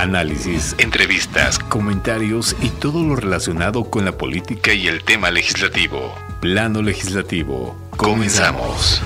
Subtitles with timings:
[0.00, 6.14] Análisis, entrevistas, comentarios y todo lo relacionado con la política y el tema legislativo.
[6.40, 7.76] Plano legislativo.
[7.98, 9.02] Comenzamos.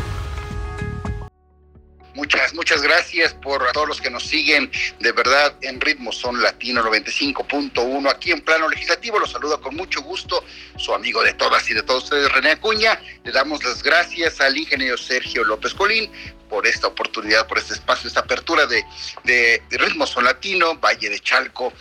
[2.75, 4.69] Muchas, gracias por a todos los que nos siguen
[4.99, 9.21] de verdad en Ritmo Son Latino 95.1 aquí en plano legislativo.
[9.21, 10.43] Los saludo con mucho gusto
[10.77, 13.01] su amigo de todas y de todos ustedes, René Acuña.
[13.23, 16.11] Le damos las gracias al ingeniero Sergio López Colín
[16.49, 18.85] por esta oportunidad, por este espacio, esta apertura de,
[19.23, 21.73] de, Ritmo Son Latino, Valle de Chalco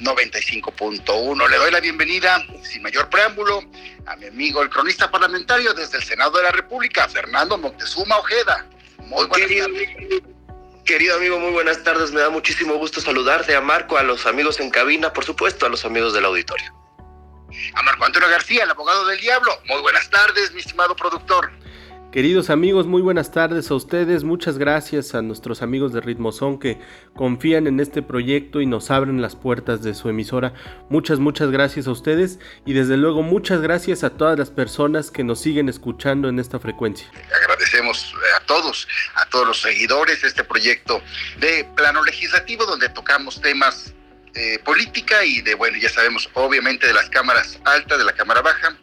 [0.00, 1.48] 95.1.
[1.48, 3.62] Le doy la bienvenida, sin mayor preámbulo,
[4.06, 8.66] a mi amigo, el cronista parlamentario desde el Senado de la República, Fernando Montezuma Ojeda.
[9.10, 10.30] Muy buenas tardes.
[10.84, 12.12] Querido amigo, muy buenas tardes.
[12.12, 15.68] Me da muchísimo gusto saludarte a Marco, a los amigos en cabina, por supuesto, a
[15.68, 16.72] los amigos del auditorio.
[17.74, 19.52] A Marco Antonio García, el abogado del diablo.
[19.66, 21.50] Muy buenas tardes, mi estimado productor.
[22.12, 24.24] Queridos amigos, muy buenas tardes a ustedes.
[24.24, 26.80] Muchas gracias a nuestros amigos de Ritmozón que
[27.14, 30.52] confían en este proyecto y nos abren las puertas de su emisora.
[30.88, 35.22] Muchas, muchas gracias a ustedes y desde luego muchas gracias a todas las personas que
[35.22, 37.08] nos siguen escuchando en esta frecuencia.
[37.32, 41.00] Agradecemos a todos, a todos los seguidores de este proyecto
[41.38, 43.94] de plano legislativo donde tocamos temas
[44.32, 48.42] de política y de, bueno, ya sabemos, obviamente de las cámaras altas, de la cámara
[48.42, 48.76] baja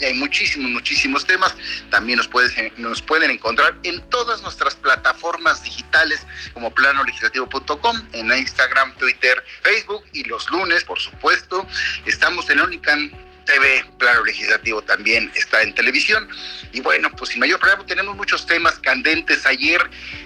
[0.00, 1.54] y hay muchísimos, muchísimos temas.
[1.90, 2.30] También nos,
[2.78, 10.24] nos pueden encontrar en todas nuestras plataformas digitales como planolegislativo.com, en Instagram, Twitter, Facebook y
[10.24, 11.66] los lunes, por supuesto,
[12.06, 13.10] estamos en Unican
[13.44, 16.28] TV, Plano Legislativo también está en televisión.
[16.72, 19.44] Y bueno, pues sin mayor problema, tenemos muchos temas candentes.
[19.46, 19.80] Ayer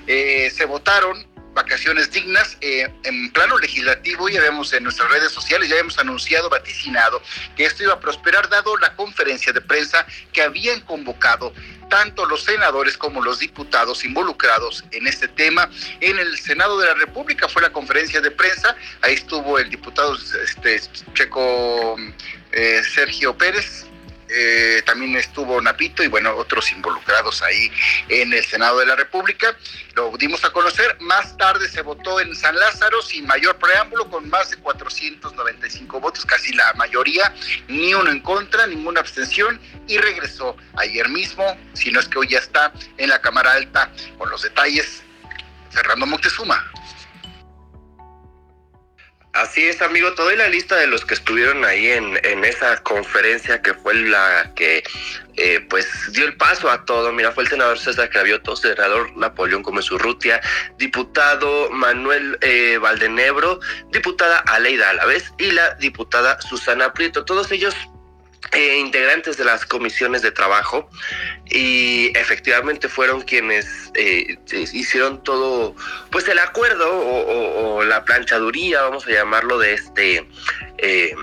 [0.06, 2.56] eh, se votaron vacaciones dignas.
[2.60, 7.22] Eh, en plano legislativo, ya vemos en nuestras redes sociales, ya hemos anunciado, vaticinado,
[7.56, 11.52] que esto iba a prosperar dado la conferencia de prensa que habían convocado
[11.88, 15.70] tanto los senadores como los diputados involucrados en este tema.
[16.00, 20.16] En el Senado de la República fue la conferencia de prensa, ahí estuvo el diputado
[20.42, 20.80] este,
[21.14, 21.96] checo
[22.52, 23.86] eh, Sergio Pérez,
[24.28, 27.70] eh, también estuvo Napito y bueno, otros involucrados ahí
[28.08, 29.56] en el Senado de la República.
[29.94, 34.28] Lo dimos a conocer, más tarde se votó en San Lázaro sin mayor preámbulo, con
[34.28, 37.34] más de 495 votos, casi la mayoría,
[37.68, 42.28] ni uno en contra, ninguna abstención, y regresó ayer mismo, si no es que hoy
[42.28, 45.02] ya está en la Cámara Alta con los detalles,
[45.70, 46.70] Fernando Moctezuma.
[49.34, 50.14] Así es, amigo.
[50.14, 53.94] Te doy la lista de los que estuvieron ahí en, en esa conferencia que fue
[53.94, 54.84] la que
[55.36, 57.12] eh, pues dio el paso a todo.
[57.12, 60.40] Mira, fue el senador César Cravioto, senador Napoleón Gómez Urrutia,
[60.78, 63.58] diputado Manuel eh, Valdenebro,
[63.90, 67.24] diputada Aleida Alavés y la diputada Susana Prieto.
[67.24, 67.74] Todos ellos
[68.54, 70.88] eh, integrantes de las comisiones de trabajo
[71.46, 74.38] y efectivamente fueron quienes eh,
[74.72, 75.74] hicieron todo,
[76.10, 80.28] pues el acuerdo o, la planchaduría, vamos a llamarlo, de este...
[80.78, 81.14] Eh,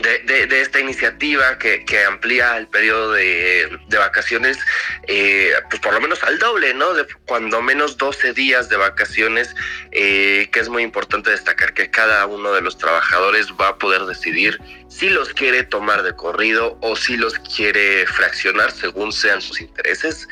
[0.00, 4.58] de, esta iniciativa que, amplía el periodo de, vacaciones,
[5.06, 6.94] eh, pues por lo menos al doble, ¿no?
[6.94, 9.54] De cuando menos 12 días de vacaciones,
[9.92, 14.02] eh, que es muy importante destacar que cada uno de los trabajadores va a poder
[14.06, 14.58] decidir
[14.88, 20.28] si los quiere tomar de corrido o si los quiere fraccionar según sean sus intereses.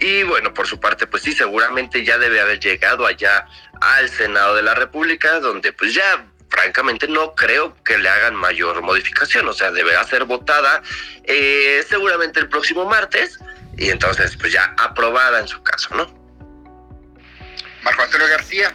[0.00, 3.46] Y bueno, por su parte, pues sí, seguramente ya debe haber llegado allá
[3.80, 8.82] al Senado de la República, donde pues ya francamente no creo que le hagan mayor
[8.82, 10.82] modificación, o sea, deberá ser votada
[11.24, 13.38] eh, seguramente el próximo martes
[13.76, 16.06] y entonces pues ya aprobada en su caso, ¿no?
[17.84, 18.74] Marco Antonio García.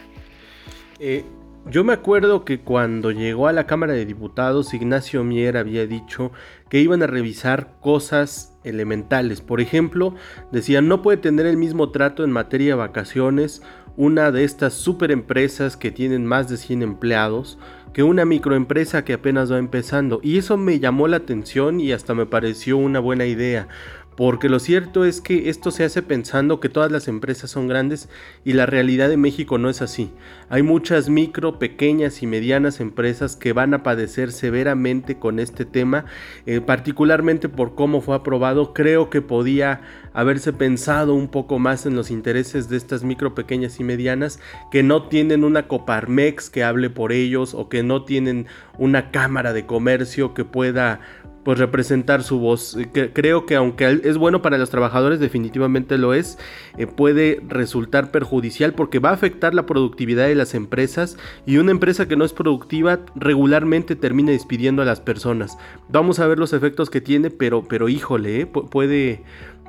[1.00, 1.24] Eh,
[1.66, 6.32] yo me acuerdo que cuando llegó a la Cámara de Diputados, Ignacio Mier había dicho
[6.70, 9.40] que iban a revisar cosas elementales.
[9.40, 10.14] Por ejemplo,
[10.50, 13.62] decían no puede tener el mismo trato en materia de vacaciones
[13.96, 17.58] una de estas super empresas que tienen más de 100 empleados
[17.92, 20.20] que una microempresa que apenas va empezando.
[20.22, 23.68] Y eso me llamó la atención y hasta me pareció una buena idea.
[24.16, 28.08] Porque lo cierto es que esto se hace pensando que todas las empresas son grandes
[28.44, 30.10] y la realidad de México no es así.
[30.50, 36.04] Hay muchas micro, pequeñas y medianas empresas que van a padecer severamente con este tema,
[36.44, 38.74] eh, particularmente por cómo fue aprobado.
[38.74, 39.80] Creo que podía
[40.12, 44.40] haberse pensado un poco más en los intereses de estas micro, pequeñas y medianas
[44.70, 48.46] que no tienen una Coparmex que hable por ellos o que no tienen
[48.78, 51.00] una cámara de comercio que pueda
[51.44, 52.76] pues representar su voz.
[52.76, 56.38] Eh, creo que aunque es bueno para los trabajadores, definitivamente lo es,
[56.78, 61.16] eh, puede resultar perjudicial porque va a afectar la productividad de las empresas
[61.46, 65.56] y una empresa que no es productiva regularmente termina despidiendo a las personas.
[65.88, 69.22] Vamos a ver los efectos que tiene, pero, pero híjole, eh, puede,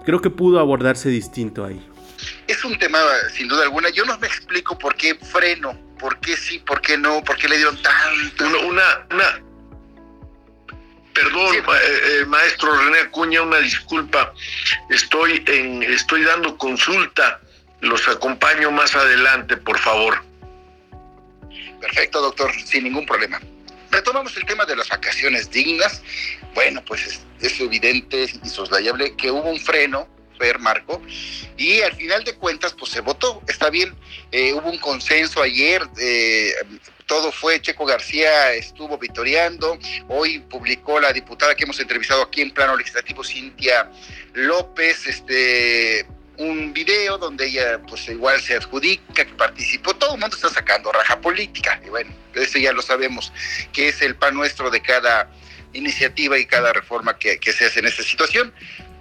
[0.05, 1.85] creo que pudo abordarse distinto ahí.
[2.47, 2.99] Es un tema
[3.33, 3.89] sin duda alguna.
[3.89, 6.59] Yo no me explico por qué freno ¿Por qué sí?
[6.59, 7.23] ¿Por qué no?
[7.23, 8.67] ¿Por qué le dieron tanto?
[8.67, 9.41] Una, una,
[11.13, 14.33] Perdón, eh, eh, maestro René Acuña, una disculpa.
[14.89, 17.39] Estoy en, estoy dando consulta.
[17.81, 20.24] Los acompaño más adelante, por favor.
[21.81, 23.42] Perfecto, doctor, sin ningún problema.
[23.92, 26.01] Retomamos el tema de las vacaciones dignas.
[26.56, 30.07] Bueno, pues es, evidente y soslayable que hubo un freno,
[30.39, 31.01] Fer Marco,
[31.57, 33.44] y al final de cuentas, pues se votó.
[33.48, 33.94] Está bien,
[34.31, 35.83] eh, hubo un consenso ayer.
[36.00, 36.54] Eh,
[37.05, 39.77] todo fue, Checo García estuvo vitoreando,
[40.07, 43.89] hoy publicó la diputada que hemos entrevistado aquí en plano legislativo, Cintia
[44.33, 46.05] López, este
[46.38, 50.91] un video donde ella pues igual se adjudica que participó, todo el mundo está sacando
[50.91, 53.31] raja política, y bueno, eso ya lo sabemos,
[53.71, 55.29] que es el pan nuestro de cada
[55.73, 58.53] iniciativa y cada reforma que, que se hace en esta situación,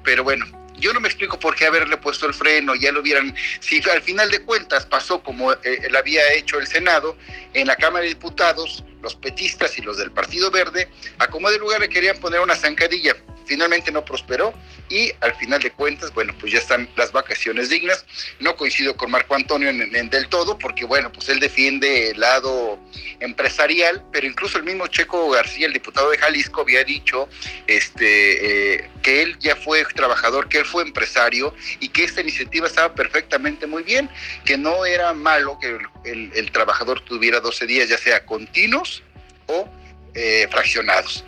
[0.04, 3.34] pero bueno, yo no me explico por qué haberle puesto el freno, ya lo hubieran,
[3.60, 7.16] si al final de cuentas pasó como eh, lo había hecho el Senado,
[7.54, 11.58] en la Cámara de Diputados, los petistas y los del Partido Verde, a como de
[11.58, 14.52] lugar le querían poner una zancadilla, finalmente no prosperó
[14.92, 18.04] y al final de cuentas, bueno, pues ya están las vacaciones dignas.
[18.40, 22.78] No coincido con Marco Antonio en, del todo, porque bueno, pues él defiende el lado
[23.18, 27.26] empresarial, pero incluso el mismo Checo García, el diputado de Jalisco, había dicho
[27.66, 32.66] este, eh, que él ya fue trabajador, que él fue empresario y que esta iniciativa
[32.66, 34.10] estaba perfectamente muy bien,
[34.44, 39.02] que no era malo que el, el trabajador tuviera 12 días, ya sea continuos
[39.46, 39.66] o
[40.14, 41.24] eh, fraccionados.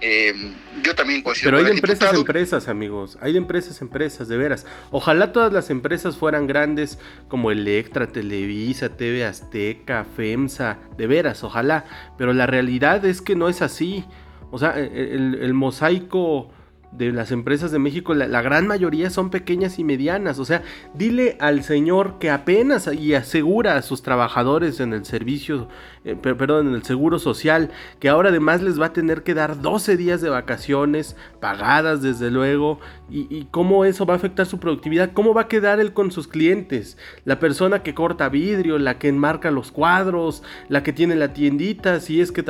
[0.00, 0.52] Eh,
[0.82, 1.56] yo también considero.
[1.56, 3.18] Pero hay de empresas, empresas, amigos.
[3.20, 4.66] Hay de empresas, empresas, de veras.
[4.90, 6.98] Ojalá todas las empresas fueran grandes
[7.28, 11.84] como Electra, Televisa, TV Azteca, FEMSA, de veras, ojalá.
[12.16, 14.04] Pero la realidad es que no es así.
[14.50, 16.52] O sea, el, el mosaico
[16.92, 20.38] de las empresas de México, la, gran mayoría son pequeñas y medianas.
[20.38, 20.62] O sea,
[20.94, 25.68] dile al señor que apenas y asegura a sus trabajadores en el servicio,
[26.08, 27.70] eh, perdón, en el seguro social,
[28.00, 32.30] que ahora además les va a tener que dar 12 días de vacaciones, pagadas desde
[32.30, 36.10] luego, y, cómo eso va a afectar su productividad, cómo va a quedar él con
[36.10, 41.14] sus clientes, la persona que corta vidrio, la que enmarca los cuadros, la que tiene
[41.14, 42.44] la tiendita, si es que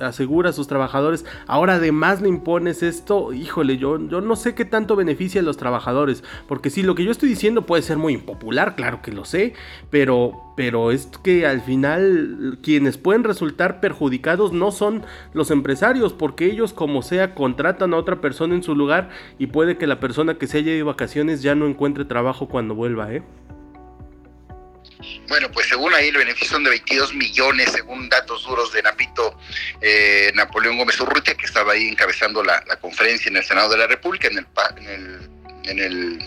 [0.00, 4.96] asegura a sus trabajadores, ahora además le impones esto, híjole, yo, no sé qué tanto
[4.96, 8.74] beneficia a los trabajadores, porque si lo que yo estoy diciendo puede ser muy impopular,
[8.76, 9.54] claro que lo sé,
[9.90, 16.46] pero, pero es que al final quienes pueden resultar perjudicados no son los empresarios, porque
[16.46, 20.38] ellos como sea contratan a otra persona en su lugar y puede que la persona
[20.38, 23.22] que se haya ido de vacaciones ya no encuentre trabajo cuando vuelva, ¿eh?
[25.28, 29.36] Bueno, pues según ahí el beneficio son de 22 millones, según datos duros de Napito
[29.80, 33.86] eh, Napoleón Gómez Urrutia, que estaba ahí encabezando la, conferencia en el Senado de la
[33.86, 34.46] República, en el,
[34.76, 35.30] en el,
[35.64, 36.18] en el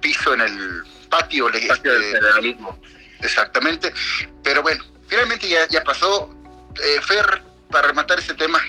[0.00, 2.78] piso, en el patio, del federalismo.
[3.22, 3.92] Exactamente.
[4.42, 6.30] Pero bueno, finalmente ya, ya pasó.
[6.82, 8.60] Eh, Fer, para rematar este tema,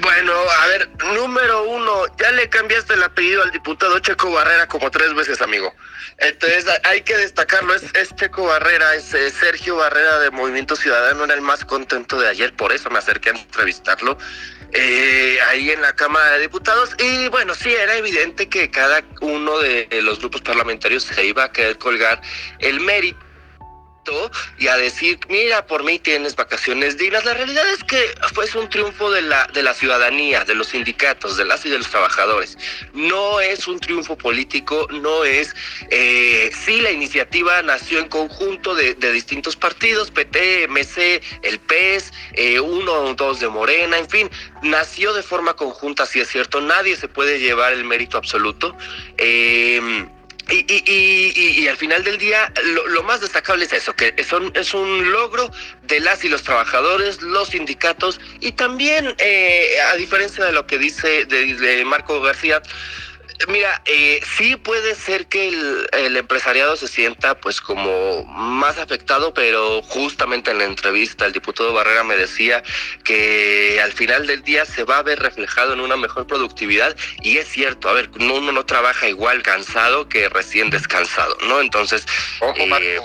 [0.00, 4.90] bueno, a ver, número uno, ya le cambiaste el apellido al diputado Checo Barrera como
[4.90, 5.72] tres veces, amigo.
[6.18, 11.34] Entonces hay que destacarlo, es, Checo Barrera, es eh, Sergio Barrera de Movimiento Ciudadano, era
[11.34, 14.18] el más contento de ayer, por eso me acerqué a entrevistarlo
[14.72, 16.96] eh, ahí en la Cámara de Diputados.
[16.98, 21.52] Y bueno, sí, era evidente que cada uno de los grupos parlamentarios se iba a
[21.52, 22.20] querer colgar
[22.58, 23.25] el mérito
[24.58, 27.24] y a decir, mira, por mí tienes vacaciones dignas.
[27.24, 31.36] La realidad es que fue un triunfo de la, de la ciudadanía, de los sindicatos,
[31.36, 32.56] de las y de los trabajadores.
[32.92, 35.54] No es un triunfo político, no es...
[35.90, 42.60] Eh, sí, la iniciativa nació en conjunto de, distintos partidos, PT, MC, el PES, eh,
[42.60, 44.30] uno o dos de Morena, en fin,
[44.62, 46.60] nació de forma conjunta, si es cierto.
[46.60, 48.76] Nadie se puede llevar el mérito absoluto.
[49.16, 50.06] Eh,
[50.48, 52.52] y, y, y, al final del día,
[52.88, 55.50] lo, más destacable es eso, que son, es un logro
[55.82, 60.78] de las y los trabajadores, los sindicatos y también, eh, a diferencia de lo que
[60.78, 62.62] dice de Marco García,
[63.48, 69.82] Mira, eh, sí puede ser que el, empresariado se sienta pues como más afectado, pero
[69.82, 72.62] justamente en la entrevista el diputado Barrera me decía
[73.04, 77.36] que al final del día se va a ver reflejado en una mejor productividad y
[77.36, 81.60] es cierto, a ver, uno no trabaja igual cansado que recién descansado, ¿no?
[81.60, 82.06] Entonces,
[82.56, 83.00] eh,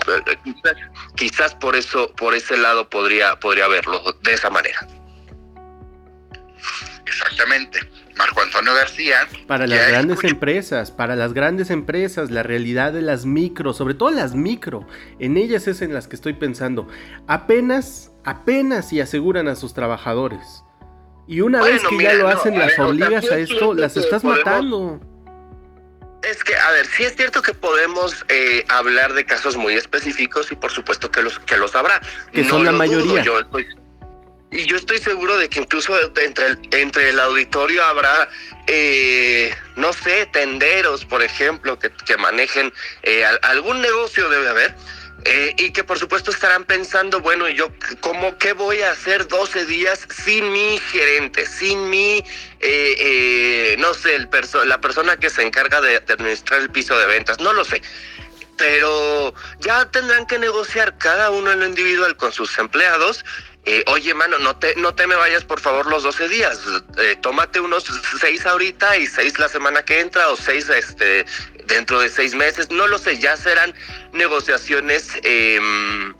[1.16, 4.86] quizás, por eso, por ese lado podría, podría verlo de esa manera.
[7.06, 7.80] Exactamente.
[8.16, 9.26] Marco Antonio García.
[9.46, 14.10] Para las grandes empresas, para las grandes empresas, la realidad de las micro, sobre todo
[14.10, 14.86] las micro,
[15.18, 16.88] en ellas es en las que estoy pensando.
[17.26, 20.64] Apenas, apenas si aseguran a sus trabajadores.
[21.26, 25.00] Y una vez que ya lo hacen, las obligas a esto, las estás matando.
[26.22, 30.52] Es que, a ver, sí es cierto que podemos eh, hablar de casos muy específicos
[30.52, 32.00] y por supuesto que los que los habrá.
[32.32, 33.22] Que son la mayoría.
[33.24, 33.66] Yo estoy,
[34.52, 38.28] y yo estoy seguro de que incluso entre el, entre el auditorio habrá,
[38.66, 44.74] eh, no sé, tenderos, por ejemplo, que, que manejen eh, algún negocio debe haber
[45.24, 49.64] eh, y que por supuesto estarán pensando, bueno, yo cómo qué voy a hacer 12
[49.64, 52.22] días sin mi gerente, sin mi,
[53.78, 57.06] no sé, el perso la persona que se encarga de, de administrar el piso de
[57.06, 57.80] ventas, no lo sé.
[58.58, 63.24] Pero ya tendrán que negociar cada uno en lo individual con sus empleados
[63.64, 66.60] eh, oye, mano, no te, no te me vayas por favor los 12 días,
[66.98, 67.84] eh, tómate unos
[68.20, 71.24] seis ahorita y seis la semana que entra o seis este,
[71.66, 73.72] dentro de seis meses, no lo sé, ya serán
[74.12, 76.14] negociaciones em,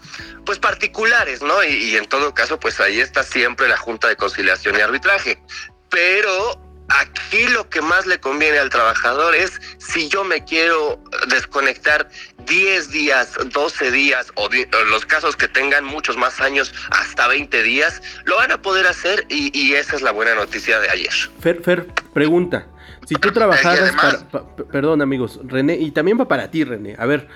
[0.44, 1.62] pues particulares, ¿no?
[1.64, 5.42] Y en todo caso, pues ahí está siempre la Junta de Conciliación y Arbitraje.
[5.88, 12.08] Pero Aquí lo que más le conviene al trabajador es si yo me quiero desconectar
[12.46, 14.48] 10 días, 12 días o,
[14.90, 19.24] los casos que tengan muchos más años, hasta 20 días, lo van a poder hacer
[19.28, 21.12] y, esa es la buena noticia de ayer.
[21.40, 22.66] Fer, Fer, pregunta.
[23.06, 26.94] Si tú trabajaras para, perdón amigos, René, y también va para ti, René.
[26.98, 27.28] A ver,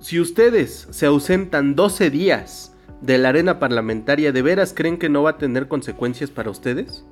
[0.00, 5.22] si ustedes se ausentan 12 días de la arena parlamentaria, ¿de veras creen que no
[5.22, 7.04] va a tener consecuencias para ustedes?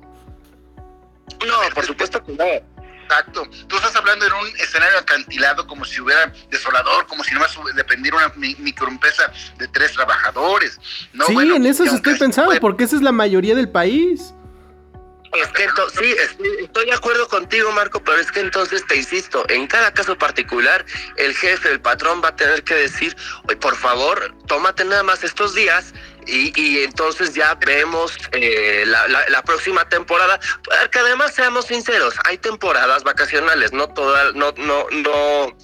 [1.47, 2.83] No, por supuesto que no.
[3.03, 3.47] Exacto.
[3.67, 8.17] Tú estás hablando en un escenario acantilado como si hubiera desolador, como si nomás dependiera
[8.17, 10.79] una microempresa de tres trabajadores.
[11.11, 14.33] No, sí, en eso estoy pensando, porque esa es la mayoría del país.
[15.33, 15.67] Es que
[15.99, 16.15] sí,
[16.59, 20.85] estoy, de acuerdo contigo, Marco, pero es que entonces te insisto, en cada caso particular,
[21.17, 23.15] el jefe, el patrón va a tener que decir,
[23.47, 25.91] oye, por favor, tómate nada más estos días
[26.27, 30.39] y, y entonces ya vemos eh, la, la, próxima temporada.
[30.91, 35.55] Que además seamos sinceros, hay temporadas vacacionales, no todas, no, no, no,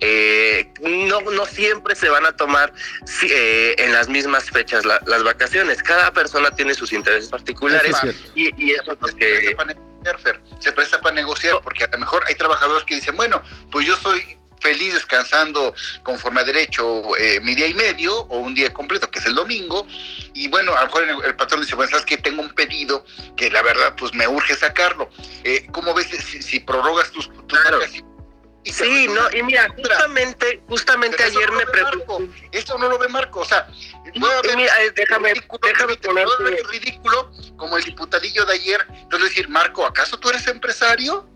[0.00, 2.72] eh, no, no siempre se van a tomar
[3.22, 5.82] eh, en las mismas fechas las vacaciones.
[5.82, 7.96] Cada persona tiene sus intereses particulares
[8.34, 9.56] y, y, eso es que
[10.58, 13.96] se presta para negociar porque a lo mejor hay trabajadores que dicen, bueno, pues yo
[13.96, 19.10] soy feliz descansando conforme a derecho eh, mi día y medio o un día completo,
[19.10, 19.86] que es el domingo,
[20.34, 23.04] y bueno, a lo mejor el, patrón dice, bueno, sabes que tengo un pedido
[23.36, 25.10] que la verdad pues me urge sacarlo.
[25.44, 27.58] Eh, ¿Cómo ves si, prorrogas tus, tus
[28.64, 32.20] sí, no, y mira, justamente, justamente ayer me preguntó.
[32.52, 33.66] Esto no lo ve Marco, o sea,
[34.14, 36.62] mira, eh, déjame, déjame ponerte...
[36.70, 41.28] ridículo como el diputadillo de ayer, entonces decir, Marco, ¿acaso tú eres empresario?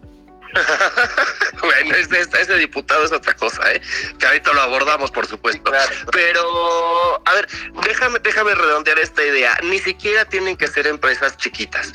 [1.63, 3.81] bueno, ese, ese, diputado es otra cosa, ¿eh?
[4.19, 5.73] que ahorita lo abordamos, por supuesto.
[6.13, 7.49] Pero, a ver,
[7.87, 9.59] déjame, déjame redondear esta idea.
[9.65, 11.93] Ni siquiera tienen que ser empresas chiquitas.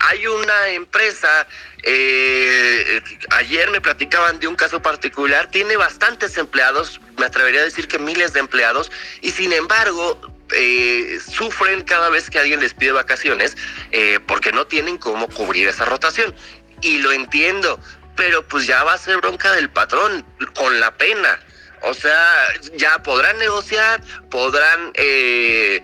[0.00, 1.46] Hay una empresa,
[1.82, 7.88] eh, ayer me platicaban de un caso particular, tiene bastantes empleados, me atrevería a decir
[7.88, 8.90] que miles de empleados,
[9.20, 10.20] y sin embargo,
[10.54, 13.56] eh, sufren cada vez que alguien les pide vacaciones
[13.90, 16.34] eh, porque no tienen cómo cubrir esa rotación.
[16.82, 17.78] Y lo entiendo,
[18.16, 21.38] pero pues ya va a ser bronca del patrón con la pena.
[21.82, 24.00] O sea, ya podrán negociar,
[24.30, 25.82] podrán eh,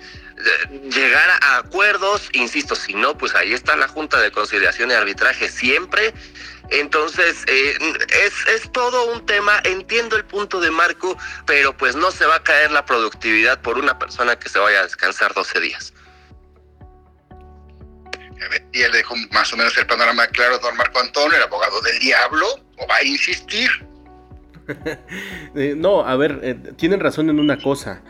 [0.90, 5.48] llegar a acuerdos, insisto, si no, pues ahí está la Junta de Conciliación y Arbitraje
[5.48, 6.14] siempre.
[6.70, 7.76] Entonces, eh,
[8.10, 11.16] es, es todo un tema, entiendo el punto de Marco,
[11.46, 14.80] pero pues no se va a caer la productividad por una persona que se vaya
[14.80, 15.92] a descansar 12 días
[18.72, 21.98] y él dejó más o menos el panorama claro don Marco Antonio, el abogado del
[21.98, 23.70] diablo, o va a insistir.
[25.54, 28.02] Eh, no, a ver, eh, tienen razón en una cosa.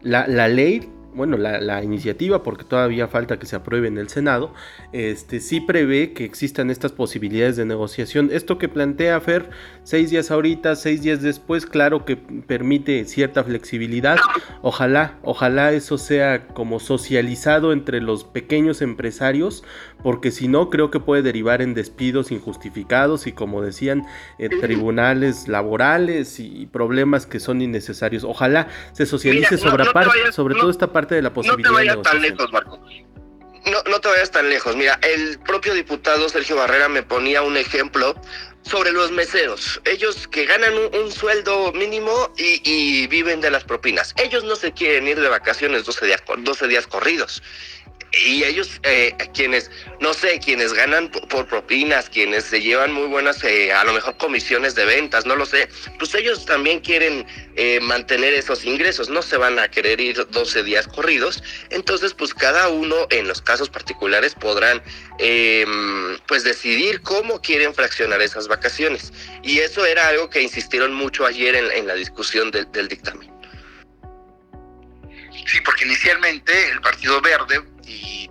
[0.00, 4.52] La, la ley bueno, la, iniciativa, porque todavía falta que se apruebe en el Senado,
[4.92, 8.28] este, sí prevé que existan estas posibilidades de negociación.
[8.30, 9.48] Esto que plantea Fer,
[9.82, 14.18] seis días ahorita, seis días después, claro que permite cierta flexibilidad.
[14.62, 19.64] Ojalá, ojalá eso sea como socializado entre los pequeños empresarios,
[20.06, 24.06] porque si no, creo que puede derivar en despidos injustificados y, como decían,
[24.38, 28.22] eh, tribunales laborales y problemas que son innecesarios.
[28.22, 29.84] Ojalá se socialice sobre,
[30.30, 31.70] sobre toda esta parte de la posibilidad.
[31.70, 32.78] No te vayas tan lejos, Marco.
[33.64, 34.76] No, no te vayas tan lejos.
[34.76, 38.14] Mira, el propio diputado Sergio Barrera me ponía un ejemplo
[38.62, 39.80] sobre los meseros.
[39.84, 44.14] Ellos que ganan un, sueldo mínimo y, viven de las propinas.
[44.22, 47.42] Ellos no se quieren ir de vacaciones 12 días, 12 días corridos.
[48.24, 49.70] Y ellos, eh, quienes,
[50.00, 54.16] no sé, quienes ganan por, propinas, quienes se llevan muy buenas, eh, a lo mejor
[54.16, 55.68] comisiones de ventas, no lo sé,
[55.98, 60.62] pues ellos también quieren eh, mantener esos ingresos, no se van a querer ir 12
[60.62, 64.82] días corridos, entonces pues cada uno en los casos particulares podrán
[65.18, 69.12] em, pues decidir cómo quieren fraccionar esas vacaciones.
[69.42, 73.30] Y eso era algo que insistieron mucho ayer en, la discusión del dictamen.
[75.46, 78.30] Sí, porque inicialmente el Partido Verde y,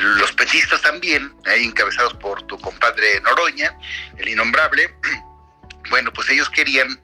[0.00, 3.76] los petistas también, encabezados por tu compadre Noroña,
[4.18, 4.94] el innombrable,
[5.90, 7.00] bueno, pues ellos querían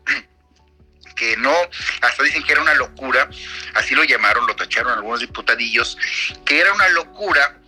[1.16, 1.54] que no,
[2.02, 3.28] hasta dicen que era una locura,
[3.74, 5.96] así lo llamaron, lo tacharon algunos diputadillos,
[6.44, 7.58] que era una locura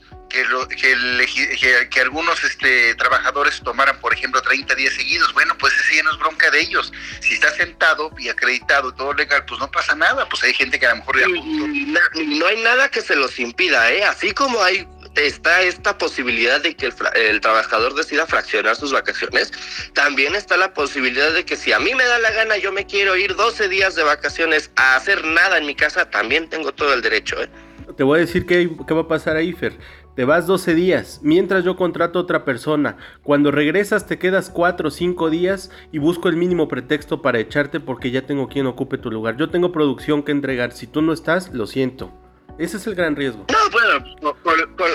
[0.69, 5.33] que, que, algunos este, trabajadores tomaran, por ejemplo, 30 días seguidos.
[5.33, 6.93] Bueno, pues ese ya no es bronca de ellos.
[7.21, 10.29] Si está sentado y acreditado y todo legal, pues no pasa nada.
[10.29, 11.27] Pues hay gente que a lo mejor ya...
[11.29, 14.05] no hay nada que se los impida, ¿eh?
[14.05, 14.87] Así como hay
[15.17, 19.53] está esta posibilidad de que el, el, trabajador decida fraccionar sus vacaciones,
[19.93, 22.85] también está la posibilidad de que si a mí me da la gana, yo me
[22.87, 26.93] quiero ir 12 días de vacaciones a hacer nada en mi casa, también tengo todo
[26.95, 27.41] el derecho.
[27.41, 27.49] ¿eh?
[27.97, 29.79] Te voy a decir qué, qué va a pasar ahí, Fer.
[30.15, 32.97] Te vas 12 días, mientras yo contrato a otra persona.
[33.25, 37.81] Cuando regresas te quedas 4 o 5 días y busco el mínimo pretexto para echarte
[37.81, 39.37] porque ya tengo quien ocupe tu lugar.
[39.37, 40.71] Yo tengo producción que entregar.
[40.71, 42.13] Si tú no estás, lo siento.
[42.59, 43.47] Ese es el gran riesgo.
[43.51, 44.39] No, bueno,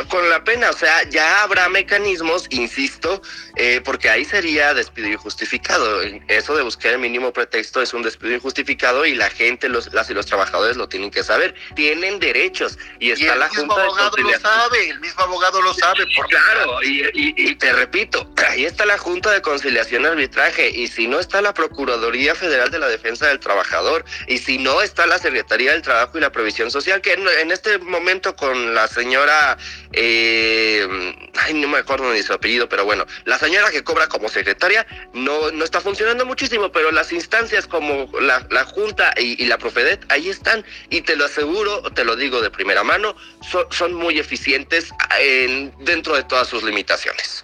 [0.07, 3.21] con, la pena, o sea, ya habrá mecanismos, insisto,
[3.57, 6.01] eh, porque ahí sería despido injustificado.
[6.29, 10.09] Eso de buscar el mínimo pretexto es un despido injustificado y la gente, los, las
[10.09, 11.53] y los trabajadores lo tienen que saber.
[11.75, 16.05] Tienen derechos y está el la mismo abogado lo sabe, el mismo abogado lo sabe.
[16.29, 21.19] Claro, y, te repito, ahí está la Junta de Conciliación y Arbitraje y si no
[21.19, 25.73] está la Procuraduría Federal de la Defensa del Trabajador y si no está la Secretaría
[25.73, 29.57] del Trabajo y la Previsión Social, que en en este momento con la señora,
[29.93, 30.87] eh,
[31.35, 34.85] ay, no me acuerdo ni su apellido, pero bueno, la señora que cobra como secretaria
[35.13, 40.29] no, no está funcionando muchísimo, pero las instancias como la, Junta y, la Profedet, ahí
[40.29, 43.15] están, y te lo aseguro, te lo digo de primera mano,
[43.71, 47.43] son, muy eficientes en, dentro de todas sus limitaciones.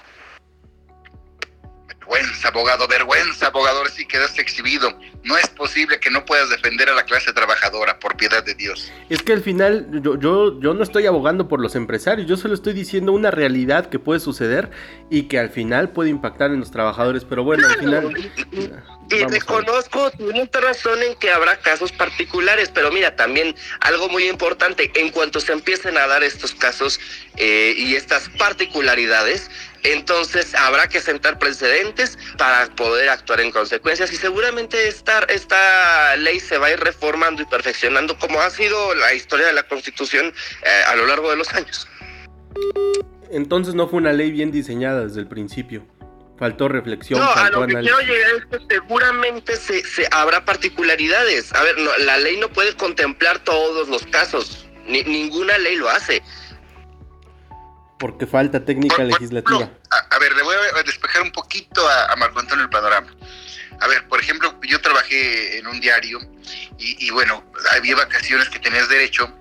[2.06, 4.98] Vergüenza, abogado, vergüenza, abogado, ahora sí quedaste exhibido.
[5.24, 8.92] No es posible que no puedas defender a la clase trabajadora, por piedad de Dios.
[9.10, 12.54] Es que al final yo, yo, yo no estoy abogando por los empresarios, yo solo
[12.54, 14.70] estoy diciendo una realidad que puede suceder
[15.10, 18.32] y que al final puede impactar en los trabajadores, pero bueno, al final...
[19.12, 24.92] Y reconozco, tienes razón en que habrá casos particulares, pero mira, también algo muy importante,
[24.96, 27.00] en cuanto se empiecen a dar estos casos
[27.38, 29.52] eh, y estas particularidades,
[29.94, 36.40] entonces habrá que sentar precedentes para poder actuar en consecuencias y seguramente esta, esta ley
[36.40, 40.28] se va a ir reformando y perfeccionando como ha sido la historia de la Constitución
[40.28, 41.88] eh, a lo largo de los años.
[43.32, 45.86] Entonces no fue una ley bien diseñada desde el principio.
[46.38, 47.20] Faltó reflexión.
[47.20, 51.54] No, a lo que quiero llegar es que seguramente se, habrá particularidades.
[51.54, 54.68] A ver, la ley no puede contemplar todos los casos.
[54.86, 56.22] ninguna ley lo hace.
[57.98, 59.70] Porque falta técnica legislativa.
[60.10, 63.08] a, ver, le voy a despejar un poquito a, Marco Antonio el panorama.
[63.80, 66.20] A ver, por ejemplo, yo trabajé en un diario
[66.78, 69.32] y, bueno, había vacaciones que tenías derecho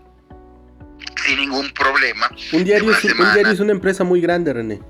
[1.24, 2.30] sin ningún problema.
[2.52, 4.80] Un diario, es, un diario es una empresa muy grande, René.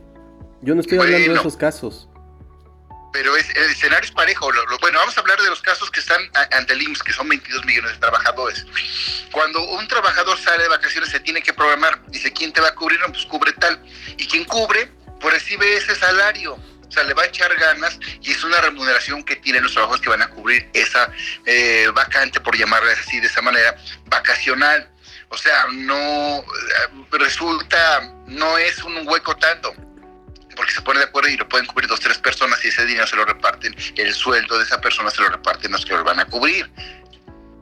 [0.62, 2.08] Yo no estoy hablando de esos casos.
[3.14, 4.50] Pero es, el escenario es parejo.
[4.80, 7.64] bueno, vamos a hablar de los casos que están ante el IMSS, que son 22
[7.64, 8.66] millones de trabajadores.
[9.30, 12.04] Cuando un trabajador sale de vacaciones, se tiene que programar.
[12.08, 12.98] Dice, ¿quién te va a cubrir?
[12.98, 13.80] No, pues cubre tal.
[14.16, 16.54] Y quien cubre, pues recibe ese salario.
[16.54, 20.02] O sea, le va a echar ganas y es una remuneración que tienen los trabajadores
[20.02, 21.08] que van a cubrir esa
[21.46, 24.90] eh, vacante, por llamarla así, de esa manera, vacacional.
[25.28, 26.42] O sea, no eh,
[27.12, 29.72] resulta, no es un hueco tanto
[30.54, 33.06] porque se pone de acuerdo y lo pueden cubrir dos, tres personas y ese dinero
[33.06, 36.20] se lo reparten, el sueldo de esa persona se lo reparten los que lo van
[36.20, 36.70] a cubrir.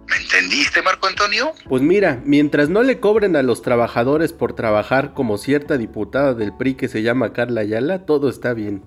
[0.09, 1.55] ¿Me entendiste, Marco Antonio?
[1.69, 6.55] Pues mira, mientras no le cobren a los trabajadores por trabajar como cierta diputada del
[6.55, 8.83] PRI que se llama Carla Ayala, todo está bien.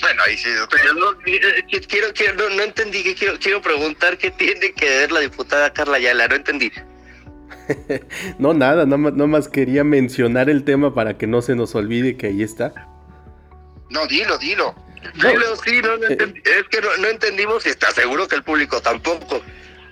[0.00, 0.48] Bueno, ahí sí.
[0.70, 5.72] Pero no, quiero, quiero, no, entendí, quiero, quiero preguntar qué tiene que ver la diputada
[5.72, 6.72] Carla Ayala, no entendí.
[8.38, 12.28] no, nada, no, más quería mencionar el tema para que no se nos olvide que
[12.28, 12.72] ahí está.
[13.90, 14.74] No, dilo, dilo.
[15.14, 19.40] Dilo, sí, no, eh, es que no, entendimos y está seguro que el público tampoco.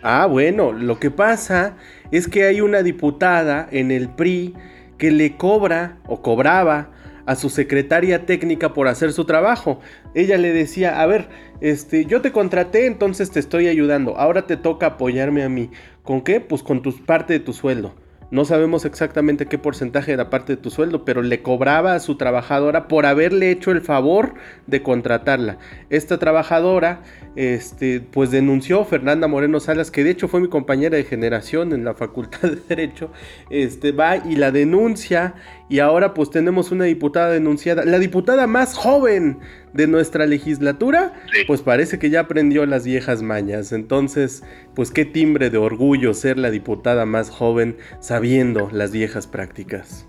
[0.03, 1.77] Ah, bueno, lo que pasa
[2.11, 4.55] es que hay una diputada en el PRI
[4.99, 6.91] que le cobra o cobraba
[7.27, 9.81] a su secretaria técnica por hacer su trabajo.
[10.15, 11.29] Ella le decía, a ver,
[11.61, 14.17] este, yo te contraté, entonces te estoy ayudando.
[14.19, 15.71] Ahora te toca apoyarme a mí.
[16.03, 16.41] ¿Con qué?
[16.41, 17.95] Pues con parte de tu sueldo.
[18.31, 22.17] no sabemos exactamente qué porcentaje era parte de tu sueldo, pero le cobraba a su
[22.17, 24.35] trabajadora por haberle hecho el favor
[24.67, 25.59] de contratarla.
[25.89, 27.03] Esta trabajadora,
[27.37, 31.85] este, pues denunció Fernanda Moreno Salas, que de hecho fue mi compañera de generación en
[31.85, 33.11] la Facultad de Derecho,
[33.51, 35.35] este, va y la denuncia
[35.69, 39.41] y ahora pues tenemos una diputada denunciada, la diputada más joven
[39.73, 41.15] de nuestra legislatura,
[41.47, 43.73] pues parece que ya aprendió las viejas mañas.
[43.73, 44.43] Entonces,
[44.75, 50.07] pues qué timbre de orgullo ser la diputada más joven sabiendo las viejas prácticas.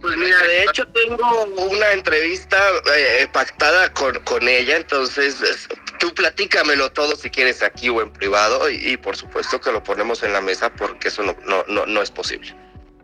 [0.00, 2.56] Pues mira, de hecho tengo una entrevista
[2.96, 8.70] eh, pactada con, con ella, entonces tú platícamelo todo si quieres aquí o en privado
[8.70, 12.00] y, por supuesto que lo ponemos en la mesa porque eso no, no, no, no
[12.00, 12.56] es posible.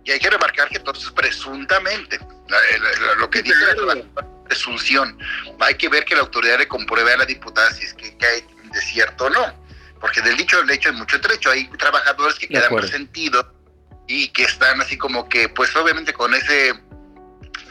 [0.06, 2.20] Y hay que remarcar que entonces presuntamente,
[3.18, 5.18] lo que dice la presunción,
[5.58, 8.46] hay que ver que la autoridad le compruebe a la diputada si es que cae
[8.72, 9.66] de cierto o no.
[10.00, 11.50] Porque del dicho al hecho hay mucho trecho.
[11.50, 13.46] Hay trabajadores que quedan resentidos
[14.06, 16.80] y que están así como que, pues obviamente con ese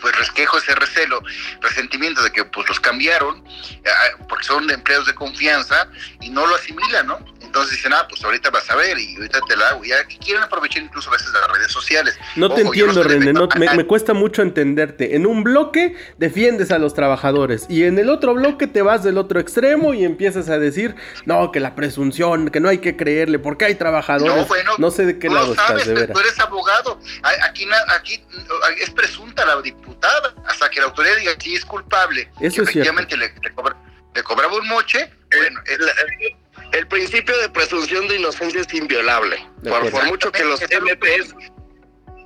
[0.01, 1.23] pues resquejo, ese recelo,
[1.61, 3.91] resentimiento de que pues los cambiaron, eh,
[4.27, 5.87] porque son empleados de confianza
[6.19, 7.25] y no lo asimilan, ¿no?
[7.55, 9.85] Entonces dicen, ah, pues ahorita vas a ver y ahorita te la hago.
[9.85, 12.19] Ya que quieren aprovechar incluso a veces las redes sociales.
[12.35, 15.15] No te entiendo, René, me, cuesta mucho entenderte.
[15.15, 19.17] En un bloque defiendes a los trabajadores y en el otro bloque te vas del
[19.17, 23.39] otro extremo y empiezas a decir, no, que la presunción, que no hay que creerle,
[23.39, 24.35] porque hay trabajadores.
[24.35, 26.13] No, bueno, no sé de qué lado estás, de veras.
[26.13, 26.99] Tú eres abogado.
[27.41, 28.21] Aquí, aquí
[28.81, 32.29] es presunta la diputada hasta que la autoridad diga si es culpable.
[32.41, 33.33] Eso es efectivamente le,
[34.13, 35.09] le, cobraba un moche.
[35.31, 35.79] Bueno, es,
[36.77, 39.37] el principio de presunción de inocencia es inviolable.
[39.63, 41.33] Por, mucho que los MPs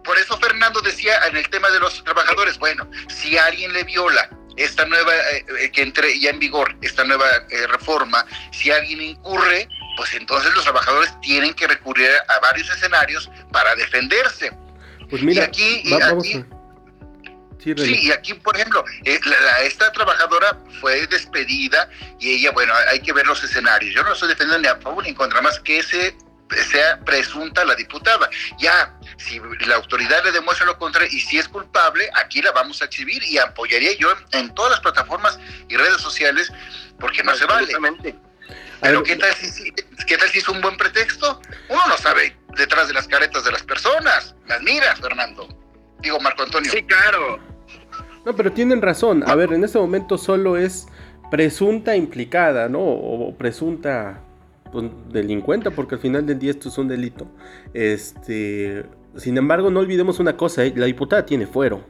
[0.03, 4.27] por eso Fernando decía en el tema de los trabajadores, bueno, si alguien le viola
[4.57, 9.01] esta nueva, eh, eh, que entre ya en vigor, esta nueva eh, reforma, si alguien
[9.01, 14.51] incurre, pues entonces los trabajadores tienen que recurrir a varios escenarios para defenderse.
[15.11, 15.83] Pues mira, y aquí,
[17.59, 19.19] Sí, y aquí, por ejemplo, eh,
[19.63, 23.93] esta trabajadora fue despedida y ella, bueno, hay que ver los escenarios.
[23.93, 26.15] Yo no estoy defendiendo ni a favor ni en contra, más que ese
[26.71, 28.29] sea presunta la diputada.
[28.57, 32.81] Ya, si la autoridad le demuestra lo contrario y si es culpable, aquí la vamos
[32.81, 36.51] a exhibir y apoyaría yo en, todas las plataformas y redes sociales
[36.99, 37.73] porque no se vale.
[38.81, 39.71] Pero ¿qué tal, si,
[40.07, 41.41] ¿qué tal si es un buen pretexto?
[41.67, 44.35] Uno no sabe detrás de las caretas de las personas.
[44.47, 45.47] Las miras, Fernando.
[45.99, 46.71] Digo, Marco Antonio.
[46.71, 47.48] Sí, claro.
[48.29, 49.23] No, pero tienen razón.
[49.25, 50.87] A ver, en este momento solo es
[51.31, 52.79] presunta implicada, ¿no?
[52.79, 54.21] O presunta
[54.71, 57.25] pues, delincuente, porque al final del día esto es un delito.
[57.73, 60.73] Este, sin embargo, no olvidemos una cosa, ¿eh?
[60.75, 61.81] la diputada tiene fuero.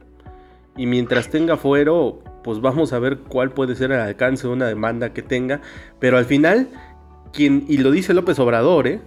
[0.78, 4.68] Y mientras tenga fuero, pues vamos a ver cuál puede ser el alcance de una
[4.68, 5.60] demanda que tenga.
[6.00, 6.70] Pero al final,
[7.34, 9.02] quien, y lo dice López Obrador, ¿eh?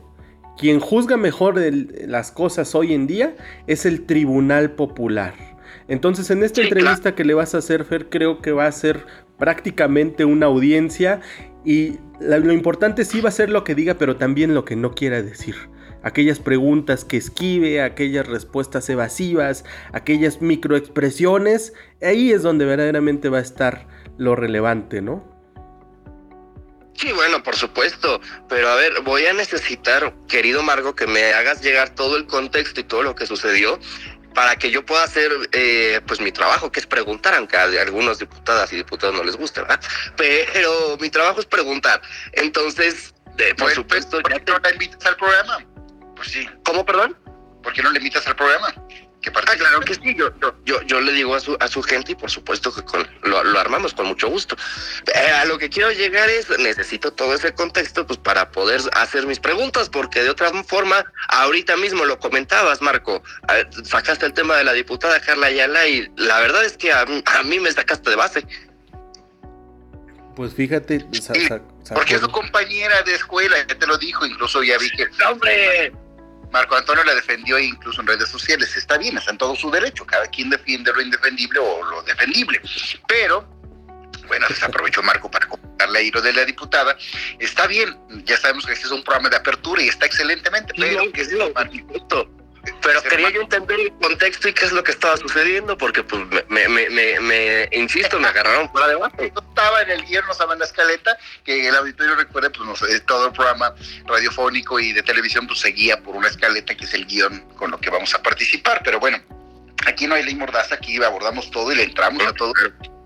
[0.59, 1.59] quien juzga mejor
[2.07, 5.52] las cosas hoy en día es el Tribunal Popular.
[5.93, 9.05] Entonces, en esta entrevista que le vas a hacer, Fer, creo que va a ser
[9.39, 11.21] prácticamente una audiencia
[11.67, 14.95] y lo importante sí va a ser lo que diga, pero también lo que no
[14.95, 15.55] quiera decir.
[16.03, 23.43] Aquellas preguntas que esquive, aquellas respuestas evasivas, aquellas microexpresiones, ahí es donde verdaderamente va a
[23.43, 25.31] estar lo relevante, ¿no?
[26.95, 31.63] Sí, bueno, por supuesto, pero a ver, voy a necesitar, querido Margo, que me hagas
[31.63, 33.79] llegar todo el contexto y todo lo que sucedió
[34.35, 38.19] para que yo pueda hacer eh, pues mi trabajo, que es preguntar, aunque a algunos
[38.19, 39.81] diputadas y diputados no les gusta, ¿verdad?
[40.17, 42.01] Pero mi trabajo es preguntar.
[42.33, 44.21] Entonces, por pues, supuesto...
[44.21, 45.59] ¿Por qué no la invitas al programa?
[46.17, 46.49] Pues sí.
[46.65, 47.17] ¿Cómo, perdón?
[47.63, 48.75] ¿Por qué no le invitas al programa?
[49.31, 50.31] Ah, claro que sí, yo,
[50.65, 53.39] yo, yo, le digo a su, a su gente y por supuesto que con, lo,
[53.59, 54.57] armamos con mucho gusto.
[55.15, 59.27] Eh, a lo que quiero llegar es, necesito todo ese contexto pues para poder hacer
[59.27, 63.23] mis preguntas, porque de otra forma, ahorita mismo lo comentabas, Marco,
[63.85, 67.05] sacaste el tema de la diputada Carla Ayala y la verdad es que a,
[67.45, 68.47] mí me sacaste de base.
[70.35, 71.07] Pues fíjate,
[71.95, 75.07] porque es su compañera de escuela, ya te lo dijo, incluso ya vi que...
[75.29, 75.93] ¡Hombre!
[76.53, 78.77] Marco Antonio la defendió incluso en redes sociales.
[78.77, 80.05] Está bien, está en todo su derecho.
[80.05, 82.61] Cada quien defiende lo indefendible o lo defendible.
[83.09, 83.49] Pero,
[84.29, 86.97] bueno, desaprovechó Marco para comentarle a Iro de la diputada.
[87.39, 91.11] Está bien, ya sabemos que este es un programa de apertura y está excelentemente, pero
[91.11, 91.51] que es lo
[92.81, 96.23] pero quería yo entender el contexto y qué es lo que estaba sucediendo, porque pues
[96.49, 99.33] me, me, me, me insisto, me agarraron fuera de base.
[99.35, 103.33] estaba en el en la escaleta, que el auditorio recuerde, pues no sé, todo el
[103.33, 103.75] programa
[104.07, 107.79] radiofónico y de televisión pues seguía por una escaleta que es el guion con lo
[107.79, 109.19] que vamos a participar, pero bueno,
[109.87, 112.53] aquí no hay ley mordaza, aquí abordamos todo y le entramos a todo.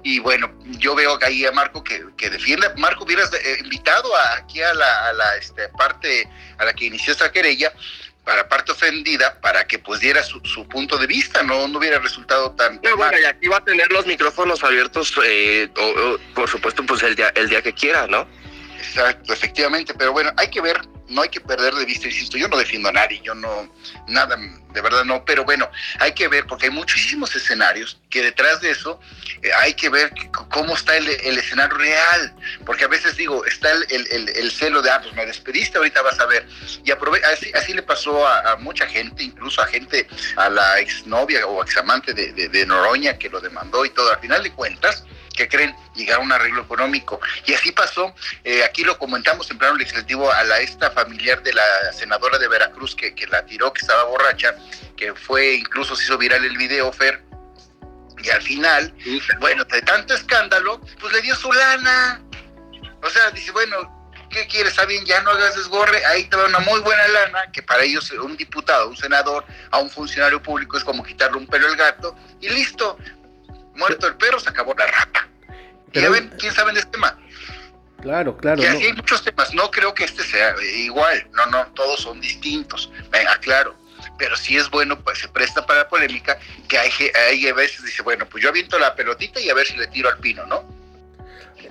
[0.02, 2.68] Y bueno, yo veo ahí a Marco que, que defiende.
[2.76, 7.12] Marco, hubieras eh, invitado aquí a la, a la este, parte a la que inició
[7.12, 7.72] esta querella
[8.26, 12.00] para la parte ofendida para que pues diera su, punto de vista, no, no hubiera
[12.00, 12.80] resultado tan...
[12.96, 15.68] bueno, y aquí va a tener los micrófonos abiertos, eh,
[16.34, 18.26] por supuesto, pues el día, el día que quiera, ¿no?
[18.78, 22.48] Exacto, efectivamente, pero bueno, hay que ver no hay que perder de vista, insisto, yo
[22.48, 23.72] no defiendo a nadie, yo no,
[24.08, 28.60] nada, de verdad no, pero bueno, hay que ver, porque hay muchísimos escenarios que detrás
[28.60, 29.00] de eso
[29.42, 30.12] eh, hay que ver
[30.50, 32.34] cómo está el, escenario real,
[32.64, 36.26] porque a veces digo, está el, celo de, ah, pues me despediste, ahorita vas a
[36.26, 36.46] ver,
[36.84, 41.62] y así, así le pasó a, mucha gente, incluso a gente, a la exnovia o
[41.62, 45.04] examante de, de, de Noroña que lo demandó y todo, al final de cuentas,
[45.36, 47.20] que creen llegar a un arreglo económico.
[47.46, 51.52] Y así pasó, eh, aquí lo comentamos en plano legislativo a la esta familiar de
[51.52, 54.56] la senadora de Veracruz que, que la tiró, que estaba borracha,
[54.96, 57.22] que fue, incluso se hizo viral el video, Fer,
[58.22, 58.94] y al final,
[59.40, 62.20] bueno, de tanto escándalo, pues le dio su lana.
[63.02, 63.76] O sea, dice, bueno,
[64.30, 64.72] ¿qué quieres?
[64.72, 67.84] Está bien, ya no hagas desgorre, ahí te va una muy buena lana, que para
[67.84, 71.76] ellos un diputado, un senador, a un funcionario público es como quitarle un pelo al
[71.76, 72.98] gato, y listo,
[73.76, 75.28] muerto el perro, se acabó la rata.
[75.92, 77.18] ya ven, ¿quién sabe de este tema?
[78.02, 78.62] Claro, claro.
[78.62, 79.52] Y así hay muchos temas.
[79.54, 81.26] No creo que este sea igual.
[81.32, 82.90] No, no, todos son distintos.
[83.10, 83.74] Venga, claro.
[84.18, 86.90] Pero sí es bueno, pues se presta para la polémica, que hay,
[87.28, 90.08] hay veces dice, bueno, pues yo aviento la pelotita y a ver si le tiro
[90.08, 90.75] al pino, ¿no?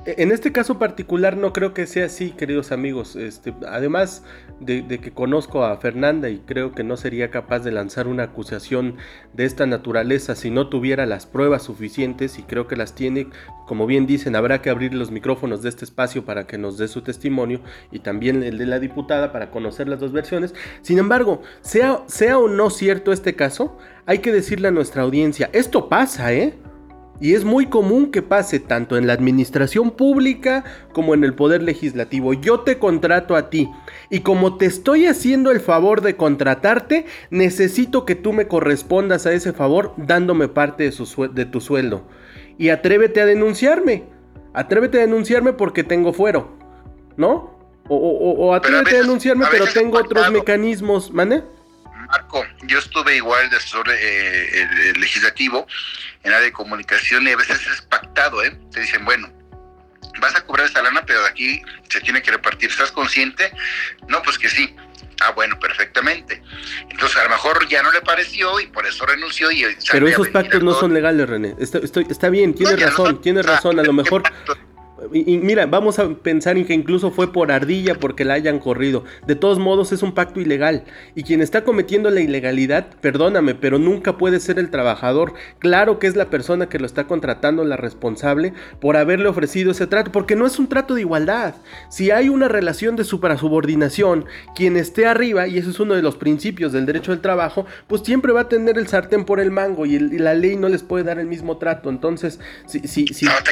[0.06, 3.16] En este caso particular no creo que sea así, queridos amigos.
[3.16, 4.24] Este, además
[4.60, 8.96] de, que conozco a Fernanda y creo que no sería capaz de lanzar una acusación
[9.34, 13.28] de esta naturaleza si no tuviera las pruebas suficientes y creo que las tiene.
[13.68, 16.88] Como bien dicen, habrá que abrir los micrófonos de este espacio para que nos dé
[16.88, 20.54] su testimonio y también el de la diputada para conocer las dos versiones.
[20.82, 25.50] Sin embargo, sea, sea o no cierto este caso, hay que decirle a nuestra audiencia,
[25.54, 26.54] esto pasa, ¿eh?
[27.20, 31.64] Y es muy común que pase tanto en la administración pública como en el poder
[31.64, 32.34] legislativo.
[32.34, 33.70] Yo te contrato a ti
[34.10, 39.34] y como te estoy haciendo el favor de contratarte, necesito que tú me correspondas a
[39.34, 42.04] ese favor dándome parte de, de tu sueldo.
[42.58, 44.04] Y atrévete a denunciarme.
[44.54, 46.58] Atrévete a denunciarme porque tengo fuero.
[47.18, 47.56] ¿No?
[47.88, 51.12] O, atrévete a, denunciarme pero tengo otros mecanismos.
[51.12, 51.44] ¿Mane?
[52.08, 55.68] Marco, yo estuve igual de asesor eh, legislativo
[56.24, 58.58] en área de comunicación y a veces es pactado, ¿eh?
[58.72, 59.32] Te dicen, bueno,
[60.20, 62.70] vas a cobrar esa lana, pero de aquí se tiene que repartir.
[62.70, 63.52] ¿Estás consciente?
[64.08, 64.76] No, pues que sí.
[65.22, 66.42] Ah, bueno, perfectamente.
[66.90, 69.50] Entonces, a lo mejor ya no le pareció y por eso renunció.
[69.50, 71.56] y Pero esos pactos no son legales, René.
[71.58, 73.80] Está, estoy, está bien, tienes razón, tienes razón.
[73.80, 74.24] A lo mejor
[75.12, 79.04] y, mira, vamos a pensar en que incluso fue por ardilla porque la hayan corrido.
[79.28, 80.86] De todos modos es un pacto ilegal.
[81.16, 85.34] Y quien está cometiendo la ilegalidad, perdóname, pero nunca puede ser el trabajador.
[85.60, 89.88] Claro que es la persona que lo está contratando la responsable por haberle ofrecido ese
[89.88, 91.56] trato, porque no es un trato de igualdad.
[91.90, 96.16] Si hay una relación de supersubordinación, quien esté arriba, y ese es uno de los
[96.16, 99.86] principios del derecho del trabajo, pues siempre va a tener el sartén por el mango
[99.86, 101.90] y, la ley no les puede dar el mismo trato.
[101.90, 102.80] Entonces, si...
[102.88, 103.52] si, si no te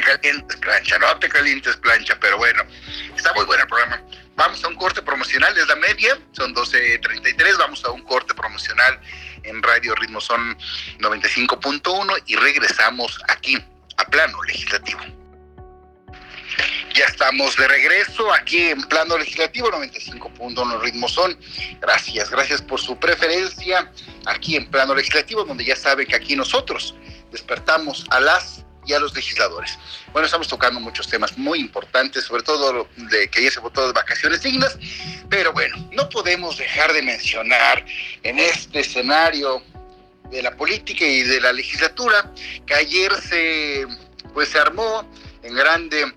[0.99, 2.63] no te calientes plancha, pero bueno,
[3.17, 4.01] está muy bueno el programa.
[4.37, 8.97] Vamos a un corte promocional, es la media, son 12.33, vamos a un corte promocional
[9.43, 10.57] en Radio Ritmo Son
[10.99, 13.61] 95.1 y regresamos aquí
[13.97, 15.01] a plano legislativo.
[16.95, 21.37] Ya estamos de regreso aquí en plano legislativo 95.1 ritmo son.
[21.81, 23.91] Gracias, gracias por su preferencia
[24.27, 26.95] aquí en plano legislativo, donde ya sabe que aquí nosotros
[27.31, 29.77] despertamos a las y a los legisladores.
[30.11, 33.93] Bueno, estamos tocando muchos temas muy importantes, sobre todo de que ayer se votó de
[33.93, 34.77] vacaciones dignas,
[35.29, 37.85] pero bueno, no podemos dejar de mencionar
[38.23, 39.63] en este escenario
[40.29, 42.31] de la política y de la legislatura
[42.65, 43.85] que ayer se
[44.33, 45.07] pues se armó
[45.43, 46.11] en grande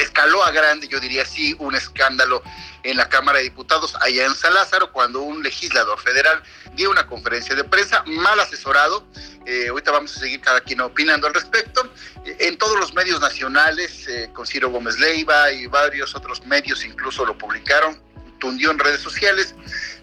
[0.00, 2.42] escaló a grande, yo diría así, un escándalo
[2.82, 4.52] en la Cámara de Diputados allá en San
[4.92, 6.42] cuando un legislador federal
[6.74, 9.06] dio una conferencia de prensa mal asesorado.
[9.46, 11.90] Eh, ahorita vamos a seguir cada quien opinando al respecto.
[12.24, 17.26] en todos los medios nacionales, eh, con Ciro Gómez Leiva y varios otros medios incluso
[17.26, 18.00] lo publicaron,
[18.38, 19.54] tundió en redes sociales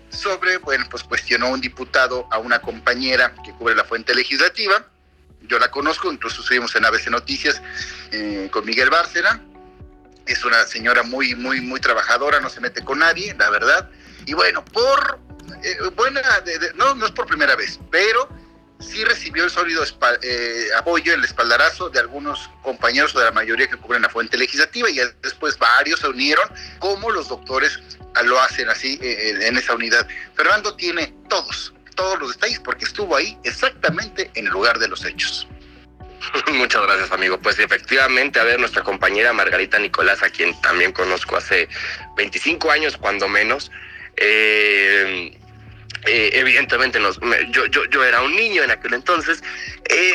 [0.10, 4.86] sobre, bueno, pues cuestionó un diputado a una compañera que cubre la fuente legislativa.
[5.44, 7.62] Yo la conozco, incluso estuvimos en ABC Noticias
[8.12, 9.42] eh, con Miguel Bárcena
[10.32, 13.90] es una señora muy, muy, muy trabajadora, no se mete con nadie, la verdad.
[14.26, 15.20] Y bueno, por
[15.64, 16.22] eh, buena,
[16.76, 18.30] no, no es por primera vez, pero
[18.82, 19.84] sí recibió el sólido
[20.22, 24.38] eh, apoyo, el espaldarazo de algunos compañeros o de la mayoría que cubren la fuente
[24.38, 27.80] legislativa y después varios se unieron, como los doctores
[28.24, 30.08] lo hacen así eh, en esa unidad.
[30.36, 35.06] Fernando tiene todos, todos los detalles porque estuvo ahí exactamente en el lugar de los
[35.06, 35.48] hechos.
[36.54, 37.40] Muchas gracias, amigo.
[37.40, 41.68] Pues efectivamente, a ver, nuestra compañera Margarita Nicolás, a quien también conozco hace
[42.16, 43.72] 25 años, cuando menos,
[44.18, 45.38] eh,
[46.08, 49.44] eh, evidentemente nos, yo, yo, yo, era un niño en aquel entonces,
[49.90, 50.14] eh,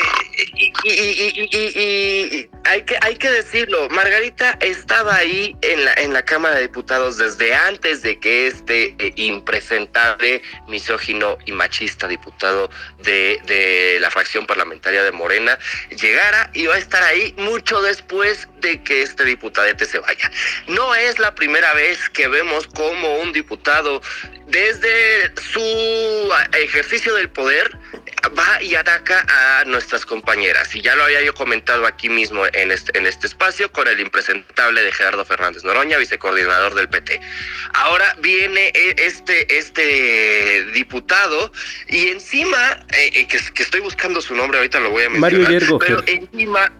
[0.83, 6.63] y, hay, que, hay que decirlo, Margarita estaba ahí en la, en la Cámara de
[6.63, 12.69] Diputados desde antes de que este eh, impresentable, misógino y machista diputado
[13.03, 15.57] de, de la fracción parlamentaria de Morena
[15.89, 20.29] llegara y va a estar ahí mucho después de que este diputadete se vaya.
[20.67, 24.01] No es la primera vez que vemos como un diputado
[24.47, 25.76] desde su
[26.53, 27.77] ejercicio del poder
[28.37, 30.75] va y ataca a nuestras compañeras.
[30.75, 33.99] Y ya lo había yo comentado aquí mismo en este, en este espacio con el
[33.99, 37.19] impresentable de Gerardo Fernández Noroña, vicecoordinador del PT.
[37.73, 41.51] Ahora viene e, este, este diputado
[41.87, 45.39] y encima, eh, eh, que, que, estoy buscando su nombre, ahorita lo voy a mencionar.
[45.39, 45.79] Mario Yergo.
[45.79, 46.71] Pero encima,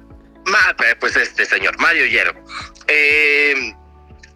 [1.00, 2.44] pues este señor, Mario Yergo.
[2.88, 3.74] Eh,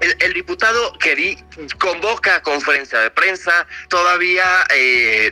[0.02, 1.38] el, diputado querí,
[1.80, 5.32] convoca conferencia de prensa, todavía eh,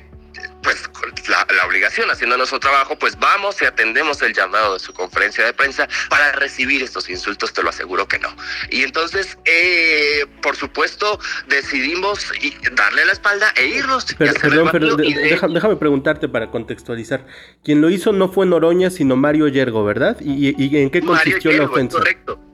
[0.62, 0.90] pues
[1.28, 5.54] la, obligación, haciendo nuestro trabajo, pues vamos y atendemos el llamado de su conferencia de
[5.54, 8.30] prensa para recibir estos insultos, te lo aseguro que no.
[8.70, 12.32] Y entonces, eh, por supuesto, decidimos
[12.74, 14.06] darle la espalda e irnos.
[14.16, 17.26] perdón, pero déjame preguntarte para contextualizar.
[17.64, 20.18] Quien lo hizo no fue Noroña, sino Mario Yergo, ¿verdad?
[20.20, 21.98] ¿Y, en qué consistió la ofensa?
[21.98, 22.49] Correcto.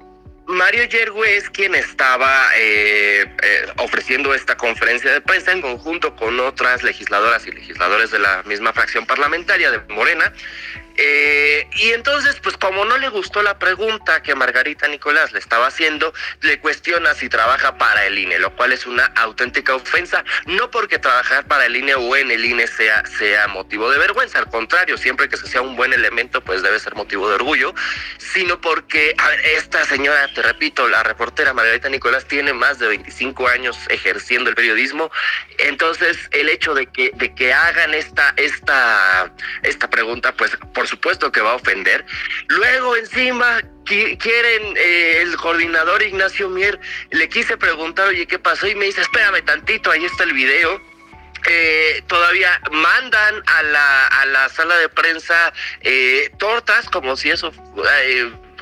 [0.47, 6.39] Mario Yergue es quien estaba eh, eh, ofreciendo esta conferencia de prensa en conjunto con
[6.39, 10.31] otras legisladoras y legisladores de la misma fracción parlamentaria de Morena,
[10.97, 15.67] eh, y entonces, pues como no le gustó la pregunta que Margarita Nicolás le estaba
[15.67, 20.71] haciendo, le cuestiona si trabaja para el INE, lo cual es una auténtica ofensa, no
[20.71, 24.49] porque trabajar para el INE o en el INE sea, sea motivo de vergüenza, al
[24.49, 27.73] contrario, siempre que se sea un buen elemento, pues debe ser motivo de orgullo,
[28.17, 29.15] sino porque,
[29.57, 34.55] esta señora, te repito, la reportera Margarita Nicolás tiene más de 25 años ejerciendo el
[34.55, 35.09] periodismo,
[35.57, 41.31] entonces el hecho de que, de que hagan esta, esta, esta pregunta, pues por supuesto
[41.31, 42.05] que va a ofender.
[42.49, 46.79] Luego encima quieren eh, el coordinador Ignacio Mier,
[47.11, 48.67] le quise preguntar, oye, ¿qué pasó?
[48.67, 50.81] Y me dice, espérame tantito, ahí está el video.
[51.47, 57.53] Eh, todavía mandan a la, a la sala de prensa eh, tortas como si eso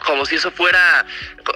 [0.04, 1.06] como si eso fuera,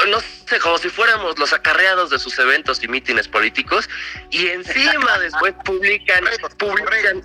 [0.08, 3.90] no sé, como si fuéramos los acarreados de sus eventos y mítines políticos,
[4.32, 6.24] y encima después publican,
[6.58, 7.24] publican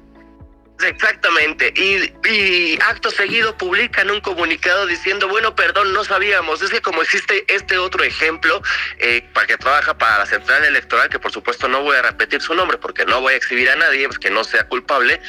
[0.84, 7.02] Exactamente, y, acto seguido publican un comunicado diciendo, bueno, perdón, no sabíamos, es que como
[7.02, 8.60] existe este otro ejemplo,
[8.98, 12.40] eh, para que trabaja para la central electoral, que por supuesto no voy a repetir
[12.40, 15.20] su nombre porque no voy a exhibir a nadie, pues que no sea culpable,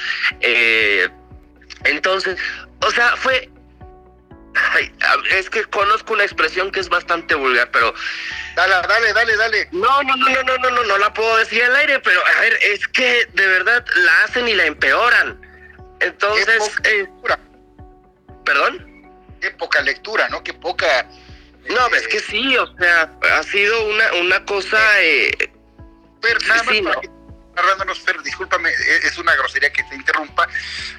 [0.41, 1.09] eh,
[1.83, 2.39] entonces,
[2.81, 3.49] o sea, fue
[5.31, 7.93] es que conozco una expresión que es bastante vulgar, pero.
[8.55, 9.69] Dale, dale, dale, dale.
[9.71, 12.41] No, no, no, no, no, no, no, no la puedo decir al aire, pero a
[12.41, 15.39] ver, es que de verdad la hacen y la empeoran.
[15.99, 16.71] Entonces.
[16.83, 17.07] Eh,
[18.45, 19.11] ¿Perdón?
[19.41, 20.43] Qué poca lectura, ¿no?
[20.43, 21.07] Qué poca.
[21.69, 24.79] No, es que sí, o sea, ha sido una, una cosa.
[25.01, 25.51] Eh,
[26.21, 26.95] pero nada más
[27.55, 30.47] narrándonos, Fer, discúlpame, e-, es una grosería que te interrumpa,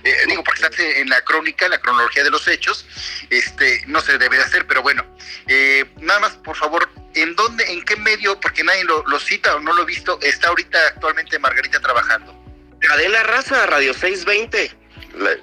[0.02, 2.86] eh, digo, porque estás en la crónica, la cronología de los hechos,
[3.30, 5.04] este, no se debe de hacer, pero bueno,
[5.46, 9.60] eh, nada más, por favor, ¿en dónde, en qué medio, porque nadie lo, cita o
[9.60, 12.34] no lo he visto, está ahorita actualmente Margarita trabajando?
[12.80, 14.76] Cadena Raza, Radio 620,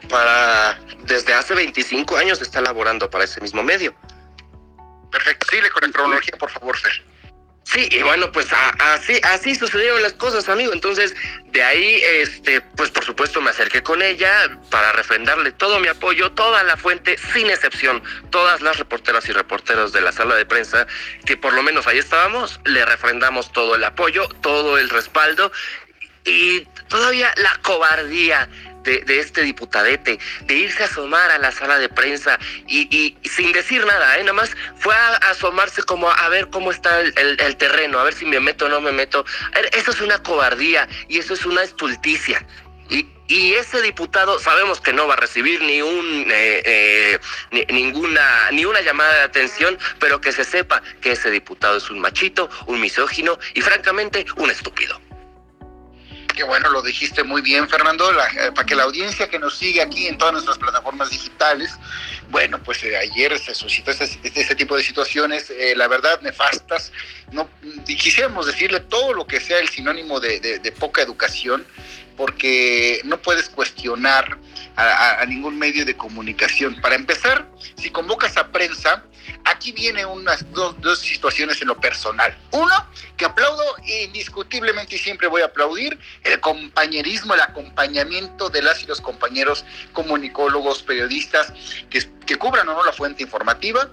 [0.10, 3.96] para, desde hace 25 años está laborando para ese mismo medio.
[5.12, 7.11] Perfecto, sigue con la cronología, por favor, Fer.
[7.72, 8.48] Sí, y bueno, pues
[8.80, 10.74] así, así sucedieron las cosas, amigo.
[10.74, 11.16] Entonces,
[11.52, 16.34] de ahí, este, pues por supuesto me acerqué con ella para refrendarle todo mi apoyo,
[16.34, 20.86] toda la fuente, sin excepción, todas las reporteras y reporteros de la sala de prensa,
[21.26, 25.50] que por lo menos ahí estábamos, le refrendamos todo el apoyo, todo el respaldo
[26.26, 28.50] y todavía la cobardía
[28.84, 33.86] de, este diputadete, de irse a asomar a la sala de prensa y, sin decir
[33.86, 34.22] nada, ¿eh?
[34.22, 38.26] nada más fue a, asomarse como a ver cómo está el, terreno, a ver si
[38.26, 39.26] me meto o no me meto.
[39.74, 42.46] eso es una cobardía y eso es una estulticia.
[42.90, 47.20] Y, y ese diputado sabemos que no va a recibir ni un eh, eh,
[47.52, 51.90] ni, ninguna ni una llamada de atención, pero que se sepa que ese diputado es
[51.90, 55.00] un machito, un misógino y francamente un estúpido.
[56.36, 59.82] Qué bueno, lo dijiste muy bien, Fernando, eh, para que la audiencia que nos sigue
[59.82, 61.72] aquí en todas nuestras plataformas digitales,
[62.30, 66.92] bueno, pues eh, ayer se suscitó ese, este tipo de situaciones, eh, la verdad, nefastas.
[67.32, 67.50] No,
[67.86, 71.66] quisiéramos decirle todo lo que sea el sinónimo de, poca educación,
[72.22, 74.38] porque no puedes cuestionar
[74.76, 76.80] a, ningún medio de comunicación.
[76.80, 79.04] Para empezar, si convocas a prensa,
[79.44, 82.38] aquí vienen unas dos, dos, situaciones en lo personal.
[82.52, 82.76] Uno,
[83.18, 83.64] que aplaudo
[84.04, 89.66] indiscutiblemente y siempre voy a aplaudir el compañerismo, el acompañamiento de las y los compañeros
[89.92, 91.52] comunicólogos, periodistas
[91.90, 93.90] que, que cubran o no la fuente informativa,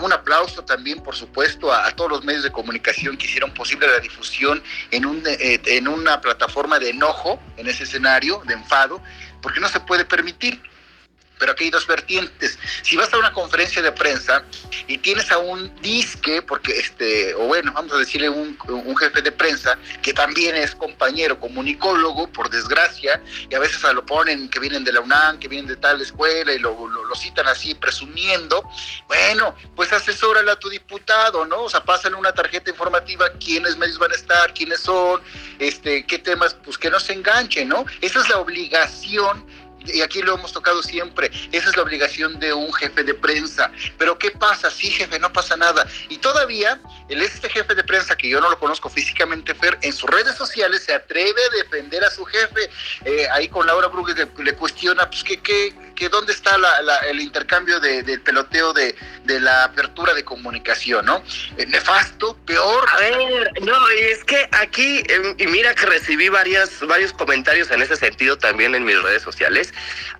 [0.00, 3.98] un aplauso también, por supuesto, a, todos los medios de comunicación que hicieron posible la
[3.98, 9.02] difusión en, un, eh, en una plataforma de enojo, en ese escenario de enfado,
[9.42, 10.62] porque no se puede permitir
[11.40, 12.58] pero aquí hay dos vertientes.
[12.82, 14.44] Si vas a una conferencia de prensa
[14.86, 19.22] y tienes a un disque, porque este, o bueno, vamos a decirle un, un jefe
[19.22, 24.60] de prensa, que también es compañero, comunicólogo, por desgracia, y a veces lo ponen que
[24.60, 28.62] vienen de la UNAM, que vienen de tal escuela, y lo, lo, citan así, presumiendo,
[29.08, 31.62] bueno, pues asesórale a tu diputado, ¿no?
[31.62, 35.20] O sea, pásale una tarjeta informativa, quiénes medios van a estar, quiénes son,
[35.58, 37.86] este, qué temas, pues que no se enganchen, ¿no?
[38.00, 39.46] Esa es la obligación
[39.86, 43.70] y aquí lo hemos tocado siempre, esa es la obligación de un jefe de prensa.
[43.98, 44.70] Pero ¿qué pasa?
[44.70, 45.86] Sí, jefe, no pasa nada.
[46.08, 49.92] Y todavía, el este jefe de prensa, que yo no lo conozco físicamente, Fer, en
[49.92, 52.70] sus redes sociales se atreve a defender a su jefe.
[53.04, 56.56] Eh, ahí con Laura Brugge le, cuestiona, pues, ¿qué, qué, qué, dónde está
[57.08, 58.94] el intercambio del peloteo de,
[59.26, 61.22] la apertura de comunicación, ¿no?
[61.56, 62.84] Eh, nefasto, peor.
[62.92, 67.70] A ver, no, y es que aquí, em, y mira que recibí varias, varios comentarios
[67.70, 69.69] en ese sentido también en mis redes sociales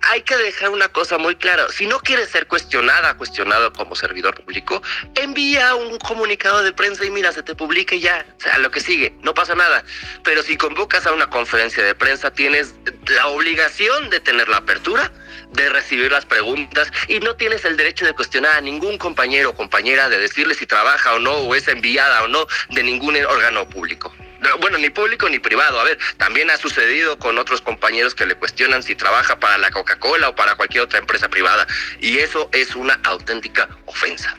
[0.01, 1.67] hay que dejar una cosa muy clara.
[1.69, 4.81] Si no quieres ser cuestionada, cuestionado como servidor público,
[5.15, 8.25] envía un comunicado de prensa y mira, se te publique ya.
[8.37, 9.83] O sea, lo que sigue, no pasa nada.
[10.23, 12.73] Pero si convocas a una conferencia de prensa, tienes
[13.07, 15.11] la obligación de tener la apertura,
[15.51, 19.55] de recibir las preguntas y no tienes el derecho de cuestionar a ningún compañero o
[19.55, 23.67] compañera, de decirle si trabaja o no, o es enviada o no de ningún órgano
[23.67, 24.13] público
[24.59, 25.79] bueno, ni público ni privado.
[25.79, 29.71] A ver, también ha sucedido con otros compañeros que le cuestionan si trabaja para la
[29.71, 31.67] Coca-Cola o para cualquier otra empresa privada.
[31.99, 34.35] Y eso es una auténtica ofensa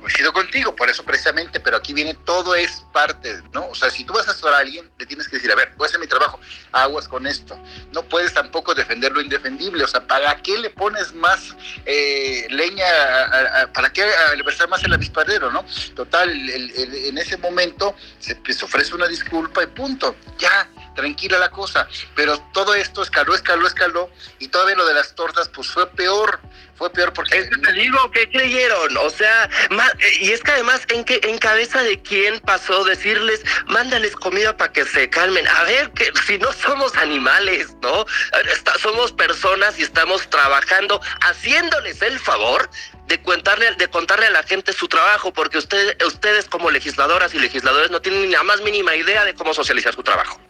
[0.00, 3.68] coincido contigo, por eso precisamente, pero aquí viene todo es parte, ¿no?
[3.68, 5.72] O sea, si tú vas a asesorar a alguien, le tienes que decir, a ver,
[5.76, 6.40] voy a hacer mi trabajo,
[6.72, 7.58] aguas con esto.
[7.92, 12.86] No puedes tampoco defender lo indefendible, o sea, ¿para qué le pones más eh, leña,
[13.74, 14.06] para qué
[14.44, 15.64] versar más el avispadero, ¿no?
[15.94, 20.68] Total, en ese momento se, se ofrece una disculpa y punto, ya,
[20.98, 21.86] tranquila la cosa,
[22.16, 26.40] pero todo esto escaló, escaló, escaló, y todavía lo de las tortas, pues fue peor,
[26.74, 27.38] fue peor porque...
[27.38, 28.96] Es que te digo, ¿qué creyeron?
[28.96, 33.44] O sea, eh, y es que además, ¿en, qué, ¿en cabeza de quién pasó decirles,
[33.68, 35.46] mándales comida para que se calmen?
[35.46, 38.04] A ver, que si no somos animales, ¿no?
[38.80, 42.68] somos personas y estamos trabajando, haciéndoles el favor
[43.06, 47.38] de contarle, de contarle a la gente su trabajo, porque ustedes, ustedes como legisladoras y
[47.38, 50.40] legisladores no tienen ni la más mínima idea de cómo socializar su trabajo.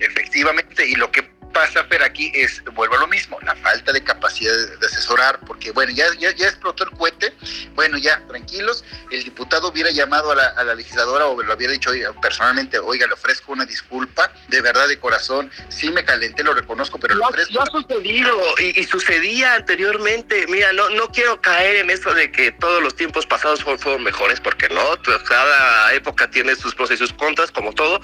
[0.00, 4.04] Efectivamente, y lo que pasa, pero aquí es, vuelvo a lo mismo, la falta de
[4.04, 7.32] capacidad de asesorar, porque bueno, ya, ya, ya explotó el cohete,
[7.74, 11.90] bueno, ya, tranquilos, el diputado hubiera llamado a la, legisladora o lo hubiera dicho
[12.20, 16.98] personalmente, oiga, le ofrezco una disculpa, de verdad, de corazón, sí me calenté, lo reconozco,
[16.98, 17.54] pero lo ofrezco.
[17.54, 22.52] No ha sucedido, y, sucedía anteriormente, mira, no, no quiero caer en eso de que
[22.52, 24.82] todos los tiempos pasados fueron, mejores, porque no,
[25.26, 27.98] cada época tiene sus pros y sus contras, como todo,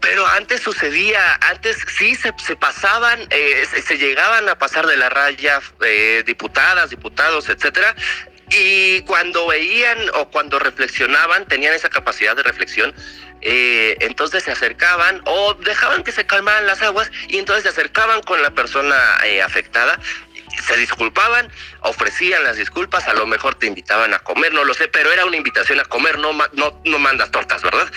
[0.00, 5.10] pero antes sucedía, antes sí se, se pasaban, eh, se, llegaban a pasar de la
[5.10, 7.94] raya eh, diputadas, diputados, etcétera,
[8.48, 12.94] y cuando veían o cuando reflexionaban, tenían esa capacidad de reflexión,
[13.42, 18.22] eh, entonces se acercaban o dejaban que se calmaran las aguas y entonces se acercaban
[18.22, 18.96] con la persona
[19.44, 20.00] afectada
[20.66, 21.50] se disculpaban,
[21.80, 25.26] ofrecían las disculpas, a lo mejor te invitaban a comer, no lo sé, pero era
[25.26, 27.90] una invitación a comer, no, no, no mandas tortas, ¿verdad?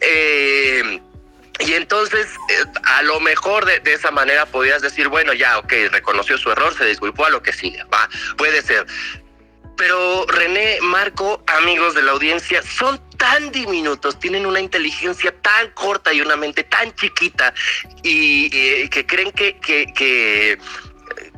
[0.00, 1.00] Eh,
[1.60, 6.36] y entonces, eh, a lo mejor de, esa manera podías decir, bueno, ya, ok, reconoció
[6.36, 8.86] su error, se disculpó a lo que sigue, va, puede ser.
[9.76, 16.12] Pero René, Marco, amigos de la audiencia, son tan diminutos, tienen una inteligencia tan corta
[16.12, 17.52] y una mente tan chiquita
[18.02, 20.58] y, eh, que creen que, que, que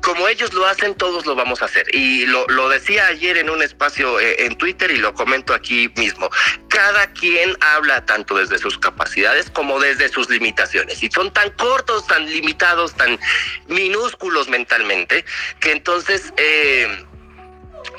[0.07, 1.93] como ellos lo hacen, todos lo vamos a hacer.
[1.93, 5.93] Y lo, lo decía ayer en un espacio eh, en Twitter y lo comento aquí
[5.97, 6.31] mismo.
[6.69, 11.03] Cada quien habla tanto desde sus capacidades como desde sus limitaciones.
[11.03, 13.19] Y son tan cortos, tan limitados, tan
[13.67, 15.25] minúsculos mentalmente,
[15.59, 16.33] que entonces...
[16.37, 17.05] Eh,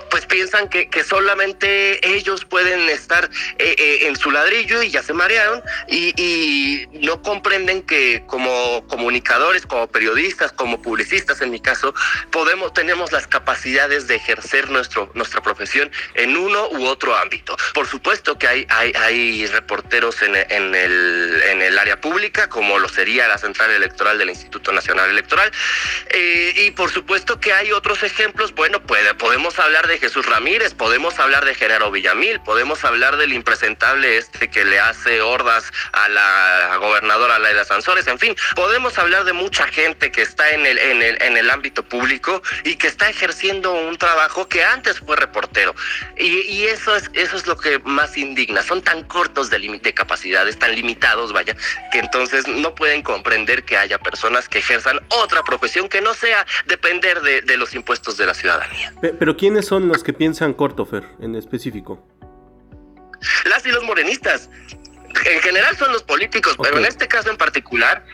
[0.09, 3.29] pues piensan que, que solamente ellos pueden estar
[3.59, 9.65] eh, eh, en su ladrillo y ya se marearon y, no comprenden que como comunicadores,
[9.65, 11.93] como periodistas, como publicistas en mi caso,
[12.31, 17.55] podemos, tenemos las capacidades de ejercer nuestro, nuestra profesión en uno u otro ámbito.
[17.73, 22.79] Por supuesto que hay, hay, hay reporteros en, en, el, en el área pública, como
[22.79, 25.51] lo sería la Central Electoral del Instituto Nacional Electoral,
[26.09, 30.73] eh, y por supuesto que hay otros ejemplos, bueno, puede, podemos hablar de Jesús Ramírez,
[30.73, 36.09] podemos hablar de Genaro Villamil, podemos hablar del impresentable este que le hace hordas a
[36.09, 40.77] la gobernadora Laida Sansores, en fin, podemos hablar de mucha gente que está en el,
[40.77, 45.15] en el, en el ámbito público y que está ejerciendo un trabajo que antes fue
[45.15, 45.75] reportero.
[46.17, 49.93] Y, y eso, es, eso es lo que más indigna, son tan cortos de, de
[49.93, 51.55] capacidades, tan limitados, vaya,
[51.91, 56.45] que entonces no pueden comprender que haya personas que ejerzan otra profesión que no sea
[56.65, 58.93] depender de, de los impuestos de la ciudadanía.
[59.19, 62.05] Pero ¿quiénes son los que piensan Cortofer en específico?
[63.45, 64.49] Las y los morenistas.
[65.25, 66.71] En general son los políticos, okay.
[66.71, 68.05] pero en este caso en particular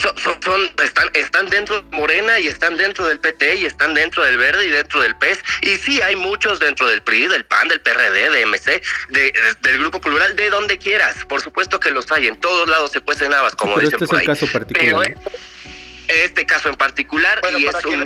[0.00, 3.94] son, son, son, están, están dentro de Morena y están dentro del PT y están
[3.94, 5.38] dentro del Verde y dentro del PES.
[5.62, 9.32] Y sí, hay muchos dentro del PRI, del PAN, del PRD, de MC, de, de,
[9.62, 11.24] del Grupo Plural, de donde quieras.
[11.26, 12.26] Por supuesto que los hay.
[12.26, 14.24] En todos lados se cuecen habas, como sí, dicen este por es ahí.
[14.24, 15.14] el caso particular.
[15.14, 15.24] Pero
[16.06, 18.04] este caso en particular bueno, y es un...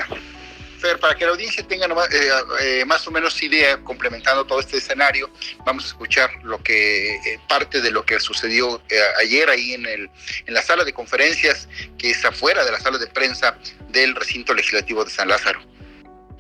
[0.79, 2.31] Fer, para que la audiencia tenga nomás, eh,
[2.63, 5.31] eh, más o menos idea, complementando todo este escenario,
[5.65, 9.87] vamos a escuchar lo que eh, parte de lo que sucedió eh, ayer ahí en,
[9.87, 10.11] el,
[10.47, 11.69] en la sala de conferencias,
[11.99, 13.59] que es afuera de la sala de prensa
[13.89, 15.61] del recinto legislativo de San Lázaro.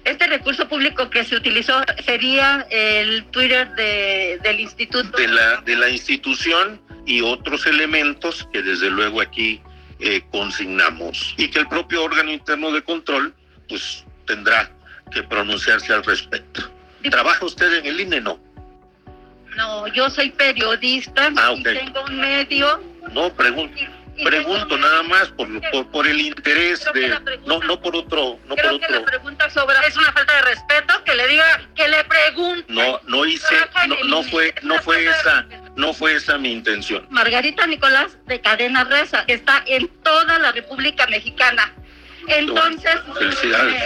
[0.04, 5.18] Este recurso público que se utilizó sería el Twitter de, del instituto.
[5.18, 9.60] De la, de la institución y otros elementos que desde luego aquí
[10.00, 13.34] eh, consignamos y que el propio órgano interno de control
[13.68, 14.70] pues tendrá
[15.10, 16.70] que pronunciarse al respecto.
[17.10, 18.38] ¿Trabaja usted en el INE, no?
[19.56, 22.80] No, yo soy periodista Ah, y tengo un medio.
[23.12, 23.80] No, pregunto,
[24.22, 26.90] pregunto nada más por, por, por el interés de...
[27.18, 29.04] pregunta- No, no por otro, no por Creo que la otro...
[29.06, 32.64] pregunta sobre es una falta de respeto que le diga que le pregunte.
[32.68, 33.54] No, no hice,
[33.88, 37.06] no, no fue, no fue esa, no fue esa mi intención.
[37.10, 41.72] Margarita Nicolás de Cadena Reza, que está en toda la República Mexicana.
[42.28, 43.82] Entonces, Felicidades.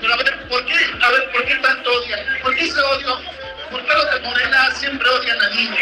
[0.00, 2.20] Pero a ver, ¿por qué, a ver, ¿por qué tanto odian?
[2.42, 3.20] ¿Por qué ese odio?
[3.70, 5.78] ¿Por qué los de Morena siempre odian a niños?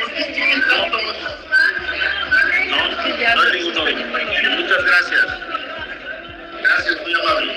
[0.00, 1.12] ¿Por qué tienen tanto odio?
[2.68, 3.84] No, no hay ninguno.
[4.56, 5.26] Muchas gracias.
[6.62, 7.52] Gracias, muy amable.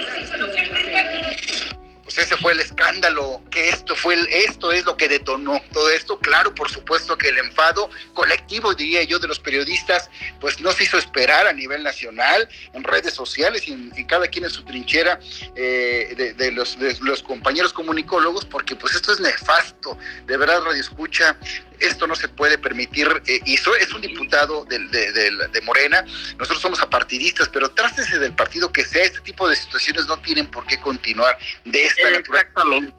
[2.06, 5.90] Pues ese fue el escándalo, que esto fue el, esto es lo que detonó todo
[5.90, 6.20] esto.
[6.20, 10.84] Claro, por supuesto que el enfado colectivo, diría yo, de los periodistas, pues no se
[10.84, 15.20] hizo esperar a nivel nacional, en redes sociales y, cada quien en su trinchera
[15.56, 19.98] eh, de, los, de, los, compañeros comunicólogos, porque pues esto es nefasto,
[20.28, 21.36] de verdad, Radio Escucha,
[21.80, 26.06] esto no se puede permitir, eh, y so, es un diputado de, de, de, Morena,
[26.38, 30.48] nosotros somos apartidistas, pero trátese del partido que sea, este tipo de situaciones no tienen
[30.48, 32.94] por qué continuar de esta Exactamente.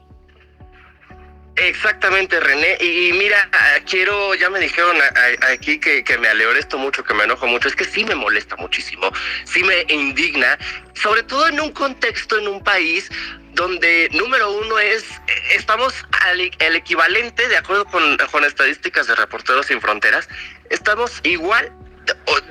[1.57, 2.77] Exactamente, René.
[2.79, 3.49] Y, mira,
[3.89, 4.95] quiero, ya me dijeron
[5.51, 6.27] aquí que, que, me
[6.59, 7.67] esto mucho, que me enojo mucho.
[7.67, 9.11] Es que sí me molesta muchísimo,
[9.43, 10.57] sí me indigna,
[10.93, 13.09] sobre todo en un contexto, en un país
[13.57, 15.03] donde, número uno, es,
[15.55, 15.93] estamos
[16.23, 20.29] al el equivalente, de acuerdo con, estadísticas de Reporteros Sin Fronteras,
[20.69, 21.73] estamos igual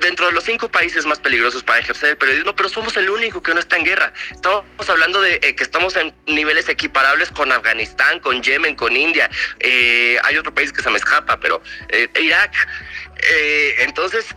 [0.01, 3.41] dentro de los cinco países más peligrosos para ejercer el periodismo, pero somos el único
[3.41, 4.13] que no está en guerra.
[4.29, 9.31] Estamos hablando de eh, que estamos en niveles equiparables con Afganistán, con Yemen, con India.
[9.59, 12.53] Eh, hay otro país que se me escapa, pero eh, Irak.
[13.79, 14.27] entonces,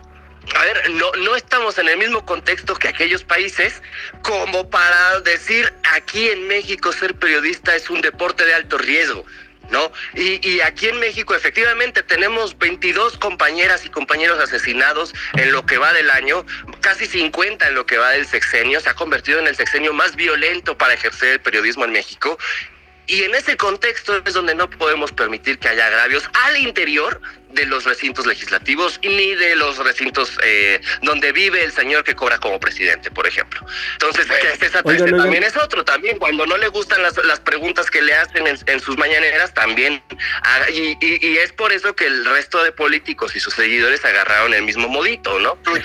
[0.55, 3.81] a ver, no, no estamos en el mismo contexto que aquellos países
[4.23, 9.25] como para decir aquí en México ser periodista es un deporte de alto riesgo.
[9.71, 9.93] ¿no?
[10.15, 15.79] Y, y, aquí en México efectivamente tenemos 22 compañeras y compañeros asesinados en lo que
[15.79, 16.45] va del año,
[16.81, 20.17] casi 50 en lo que va del sexenio, se ha convertido en el sexenio más
[20.17, 22.37] violento para ejercer el periodismo en México.
[23.07, 27.21] Y en ese contexto es donde no podemos permitir que haya agravios al interior
[27.53, 32.39] de los recintos legislativos ni de los recintos eh, donde vive el señor que cobra
[32.39, 33.61] como presidente, por ejemplo.
[33.93, 38.03] Entonces, que este, también es otro, también cuando no le gustan las, las preguntas que
[38.03, 40.03] le hacen en, en sus mañaneras, también,
[40.43, 44.05] ah, y, y, y, es por eso que el resto de políticos y sus seguidores
[44.05, 45.59] agarraron el mismo modito, ¿no?
[45.65, 45.85] Bueno.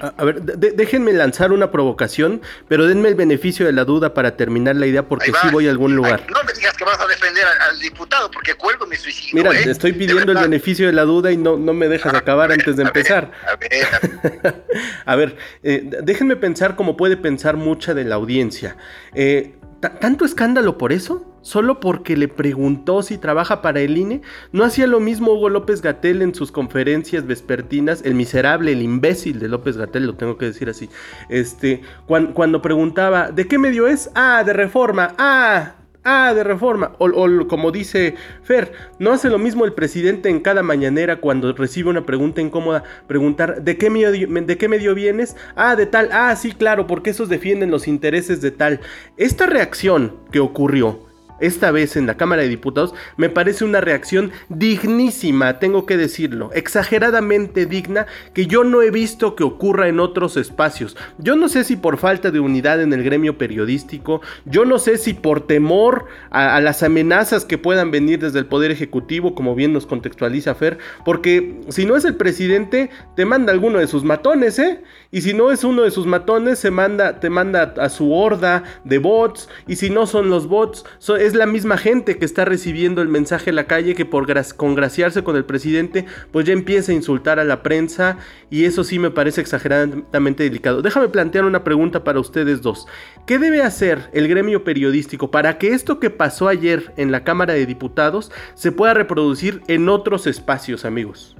[0.00, 4.14] A, a, ver, de, déjenme lanzar una provocación, pero denme el beneficio de la duda
[4.14, 6.22] para terminar la idea, porque sí voy a algún lugar.
[6.26, 9.42] Ay, no me digas que vas a defender al, al diputado, porque cuelgo mi suicidio.
[9.42, 9.64] Mira, ¿eh?
[9.64, 12.52] te estoy pidiendo el beneficio beneficio de la duda y no, no me dejas acabar
[12.52, 13.32] antes de empezar.
[13.44, 14.64] a ver,
[15.04, 15.36] a ver.
[15.64, 18.76] Eh, déjenme pensar como puede pensar mucha de la audiencia.
[19.14, 19.56] Eh,
[20.00, 21.26] ¿Tanto escándalo por eso?
[21.42, 24.22] ¿Solo porque le preguntó si trabaja para el INE?
[24.52, 28.02] ¿No hacía lo mismo Hugo López Gatel en sus conferencias vespertinas?
[28.02, 30.88] El miserable, el imbécil de López Gatel, lo tengo que decir así.
[31.28, 34.08] Este, cuando preguntaba, ¿de qué medio es?
[34.14, 35.14] Ah, de reforma.
[35.18, 35.74] Ah,
[36.04, 36.92] Ah, de reforma.
[36.98, 37.08] O,
[37.48, 42.04] como dice Fer, no hace lo mismo el presidente en cada mañanera cuando recibe una
[42.04, 45.34] pregunta incómoda, preguntar ¿de qué medio, de qué medio vienes?
[45.56, 46.10] Ah, de tal.
[46.12, 48.80] Ah, sí, claro, porque esos defienden los intereses de tal.
[49.16, 51.00] Esta reacción que ocurrió
[51.40, 56.50] esta vez en la Cámara de Diputados, me parece una reacción dignísima, tengo que decirlo,
[56.54, 60.96] exageradamente digna, que yo no he visto que ocurra en otros espacios.
[61.18, 64.98] Yo no sé si por falta de unidad en el gremio periodístico, yo no sé
[64.98, 69.72] si por temor a, las amenazas que puedan venir desde el Poder Ejecutivo, como bien
[69.72, 74.58] nos contextualiza Fer, porque si no es el presidente, te manda alguno de sus matones,
[74.58, 74.82] ¿eh?
[75.10, 78.64] Y si no es uno de sus matones, se manda, te manda a su horda
[78.84, 80.84] de bots, y si no son los bots,
[81.18, 84.26] es la misma gente que está recibiendo el mensaje en la calle que por
[84.56, 88.18] congraciarse con el presidente, pues ya empieza a insultar a la prensa
[88.50, 90.82] y eso sí me parece exageradamente delicado.
[90.82, 92.86] Déjame plantear una pregunta para ustedes dos.
[93.26, 97.54] ¿Qué debe hacer el gremio periodístico para que esto que pasó ayer en la Cámara
[97.54, 101.36] de Diputados se pueda reproducir en otros espacios, amigos?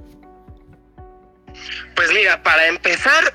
[1.95, 3.33] Pues mira, para empezar,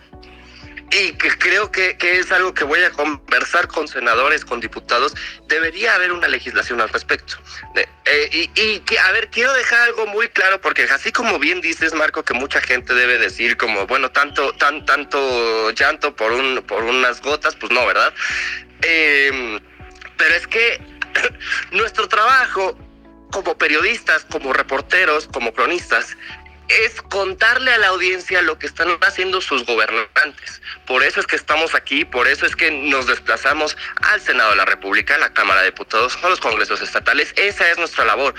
[0.93, 5.15] y que creo que, es algo que voy a conversar con senadores, con diputados,
[5.47, 7.37] debería haber una legislación al respecto.
[8.05, 11.95] Eh, y, y, a ver, quiero dejar algo muy claro, porque así como bien dices,
[11.95, 16.83] Marco, que mucha gente debe decir como, bueno, tanto, tan, tanto llanto por, un, por
[16.83, 18.13] unas gotas, pues no, ¿verdad?
[18.83, 19.61] Em,
[20.17, 20.81] pero es que
[21.71, 22.77] nuestro trabajo
[23.31, 26.17] como periodistas, como reporteros, como cronistas,
[26.71, 30.63] es contarle a la audiencia lo que están haciendo sus gobernantes.
[30.87, 34.57] Por eso es que estamos aquí, por eso es que nos desplazamos al Senado de
[34.57, 37.33] la República, a la Cámara de Diputados, a los congresos estatales.
[37.37, 38.35] Esa es nuestra labor.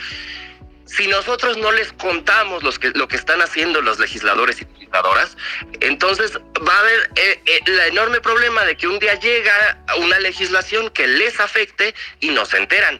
[0.85, 5.37] Si nosotros no les contamos que, lo que están haciendo los legisladores y legisladoras,
[5.79, 10.19] entonces va a haber eh, eh, el enorme problema de que un día llega una
[10.19, 12.99] legislación que les afecte y no se enteran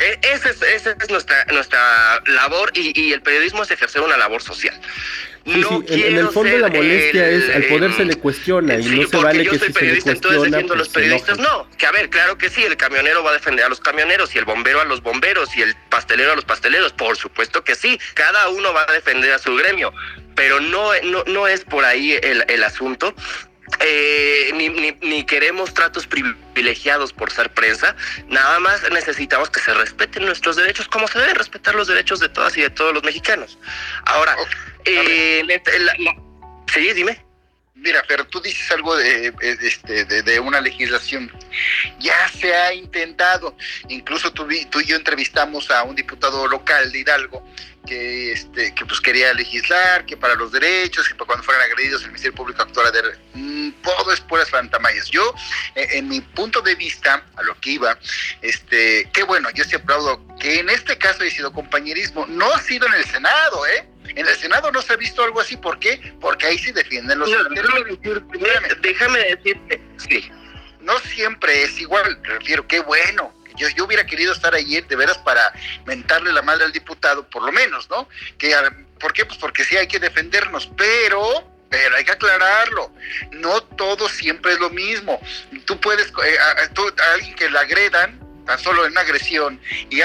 [0.00, 4.74] e, esa es, nuestra, nuestra labor y, el periodismo es ejercer una labor social.
[5.44, 9.16] no en, el fondo la molestia es al poder se le cuestiona y no se
[9.16, 11.38] vale que si se le cuestiona pues los periodistas.
[11.38, 14.34] No que a ver claro que sí el camionero va a defender a los camioneros
[14.34, 16.92] y el bombero a los bomberos y el pastelero a los pasteleros.
[16.92, 19.92] Por supuesto que sí cada uno va a defender a su gremio
[20.34, 23.14] pero no no, no es por ahí el, el asunto.
[23.78, 24.19] Eh,
[24.70, 27.94] ni, ni, queremos tratos privilegiados por ser prensa,
[28.28, 32.28] nada más necesitamos que se respeten nuestros derechos como se deben respetar los derechos de
[32.28, 33.58] todas y de todos los mexicanos.
[34.04, 34.36] Ahora,
[34.84, 35.62] eh,
[36.72, 37.29] sí, dime.
[37.74, 41.30] Mira, pero tú dices algo de, este, de, una legislación.
[41.98, 43.56] Ya se ha intentado.
[43.88, 47.46] Incluso tú, tú y yo entrevistamos a un diputado local de Hidalgo
[47.86, 52.02] que, este, que pues quería legislar, que para los derechos, que para cuando fueran agredidos
[52.02, 53.02] el Ministerio Público actuara de...
[53.34, 55.08] Mm, todo es puras fantamayas.
[55.08, 55.34] Yo,
[55.74, 57.98] eh, en mi punto de vista, a lo que iba,
[58.42, 62.26] este, qué bueno, yo sí aplaudo que en este caso ha sido compañerismo.
[62.26, 63.89] No ha sido en el Senado, ¿eh?
[64.14, 65.56] En el Senado no se ha visto algo así.
[65.56, 66.14] ¿Por qué?
[66.20, 67.30] Porque ahí sí defienden los
[68.80, 70.30] Déjame decirte, sí.
[70.80, 73.34] No siempre es igual, refiero, qué bueno.
[73.56, 75.52] Yo, yo hubiera querido estar ahí de veras para
[75.84, 78.08] mentarle la madre al diputado, por lo menos, ¿no?
[78.38, 78.54] Que,
[78.98, 79.24] ¿Por qué?
[79.26, 82.92] Pues porque sí hay que defendernos, pero pero hay que aclararlo.
[83.30, 85.20] No todo siempre es lo mismo.
[85.64, 88.20] Tú puedes, eh, a, alguien que le agredan,
[88.50, 90.00] tan solo en una agresión, y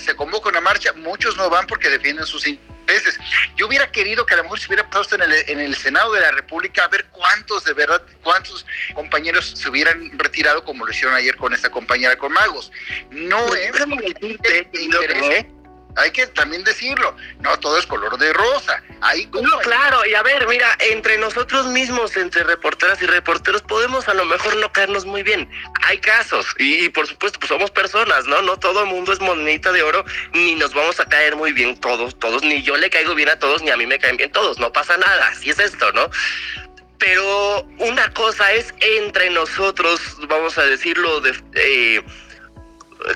[0.00, 3.18] se convoca una marcha, muchos no van porque defienden sus intereses.
[3.56, 6.12] Yo hubiera querido que a lo mejor se hubiera puesto en el, en el Senado
[6.12, 10.92] de la República a ver cuántos de verdad, cuántos compañeros se hubieran retirado como lo
[10.92, 12.70] hicieron ayer con esta compañera con Magos.
[13.10, 15.46] No pues es
[15.96, 18.82] hay que también decirlo, no todo es color de rosa.
[19.00, 24.08] Hay no, claro, y a ver, mira, entre nosotros mismos, entre reporteras y reporteros, podemos
[24.08, 25.48] a lo mejor no caernos muy bien.
[25.82, 28.42] Hay casos, y, por supuesto, pues somos personas, ¿no?
[28.42, 31.76] No todo el mundo es monita de oro, ni nos vamos a caer muy bien
[31.78, 34.30] todos, todos, ni yo le caigo bien a todos, ni a mí me caen bien
[34.30, 36.10] todos, no pasa nada, así es esto, ¿no?
[36.98, 41.34] Pero una cosa es entre nosotros, vamos a decirlo, de...
[41.54, 42.02] Eh,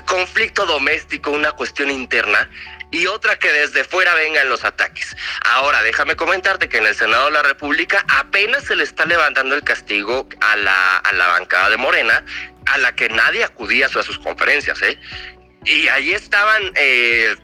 [0.05, 2.49] conflicto doméstico, una cuestión interna,
[2.91, 5.15] y otra que desde fuera vengan los ataques.
[5.45, 9.55] Ahora, déjame comentarte que en el Senado de la República apenas se le está levantando
[9.55, 12.23] el castigo a la, a la bancada de Morena,
[12.67, 14.99] a la que nadie acudía a sus conferencias, ¿eh?
[15.65, 16.71] Y ahí estaban...
[16.75, 17.35] Eh,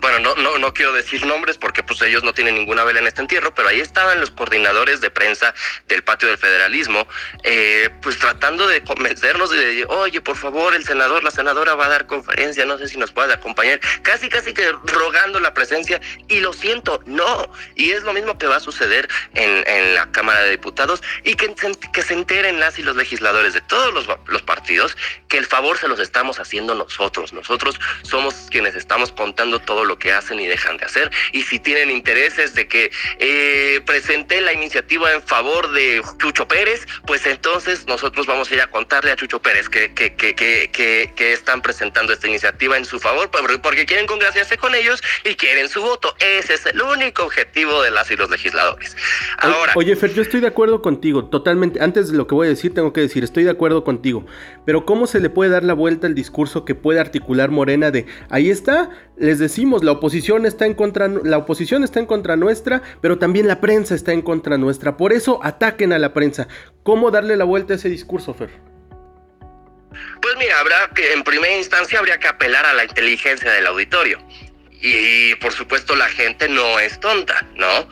[0.00, 3.06] bueno, no, no, no quiero decir nombres porque pues ellos no tienen ninguna vela en
[3.06, 5.54] este entierro, pero ahí estaban los coordinadores de prensa
[5.86, 7.06] del patio del federalismo,
[7.42, 11.88] eh, pues tratando de convencernos de, oye, por favor, el senador, la senadora va a
[11.88, 16.40] dar conferencia, no sé si nos puede acompañar, casi, casi que rogando la presencia, y
[16.40, 20.42] lo siento, no, y es lo mismo que va a suceder en, en la Cámara
[20.42, 21.54] de Diputados, y que,
[21.92, 24.96] que se enteren las y los legisladores de todos los, los partidos
[25.28, 29.98] que el favor se los estamos haciendo nosotros, nosotros somos quienes estamos contando todo lo
[29.98, 31.10] que hacen y dejan de hacer.
[31.32, 36.86] Y si tienen intereses de que eh, presente la iniciativa en favor de Chucho Pérez,
[37.06, 41.12] pues entonces nosotros vamos a ir a contarle a Chucho Pérez que, que, que, que,
[41.16, 43.30] que están presentando esta iniciativa en su favor,
[43.62, 46.14] porque quieren congraciarse con ellos y quieren su voto.
[46.18, 48.96] Ese es el único objetivo de las y los legisladores.
[49.38, 51.80] Ahora, Oye, Fer, yo estoy de acuerdo contigo, totalmente.
[51.82, 54.26] Antes de lo que voy a decir, tengo que decir, estoy de acuerdo contigo.
[54.68, 58.04] Pero ¿cómo se le puede dar la vuelta al discurso que puede articular Morena de
[58.28, 62.82] ahí está, les decimos, la oposición está en contra, la oposición está en contra nuestra,
[63.00, 64.98] pero también la prensa está en contra nuestra.
[64.98, 66.48] Por eso ataquen a la prensa.
[66.82, 68.50] ¿Cómo darle la vuelta a ese discurso, Fer?
[70.20, 74.18] Pues mira, habrá que, en primera instancia habría que apelar a la inteligencia del auditorio.
[74.82, 77.88] Y, por supuesto la gente no es tonta, ¿no?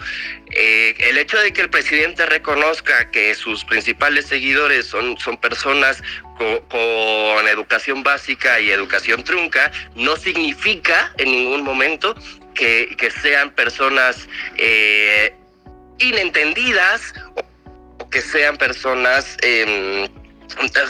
[0.55, 6.03] Eh, el hecho de que el presidente reconozca que sus principales seguidores son, son personas
[6.39, 12.15] con, educación básica y educación trunca no significa en ningún momento
[12.55, 15.35] que, sean personas eh,
[15.99, 17.15] inentendidas
[17.99, 19.37] o, que sean personas...
[19.43, 20.09] Em,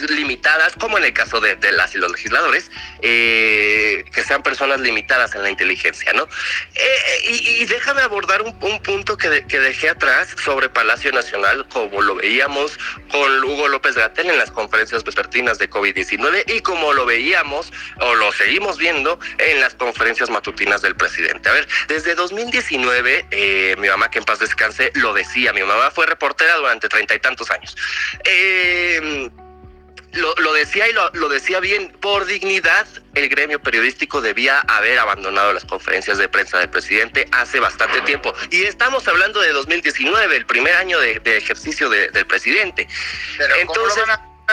[0.09, 2.71] limitadas, como en el caso de, las y los legisladores,
[3.03, 6.29] eh, que sean personas limitadas en la inteligencia, ¿no?
[6.75, 12.79] Eh, y, déjame abordar un, punto que, dejé atrás sobre Palacio Nacional, como lo veíamos
[13.11, 18.15] con Hugo López Gatel en las conferencias vespertinas de COVID-19 y como lo veíamos o
[18.15, 21.49] lo seguimos viendo en las conferencias matutinas del presidente.
[21.49, 25.91] A ver, desde 2019, eh, mi mamá, que en paz descanse, lo decía, mi mamá
[25.91, 27.77] fue reportera durante treinta y tantos años.
[28.25, 29.31] Eh,
[30.17, 35.65] lo, decía y lo, decía bien, por dignidad, el gremio periodístico debía haber abandonado las
[35.65, 38.35] conferencias de prensa del presidente hace bastante tiempo.
[38.51, 42.89] Y estamos hablando de 2019, el primer año de, ejercicio del presidente.
[43.61, 44.05] Entonces,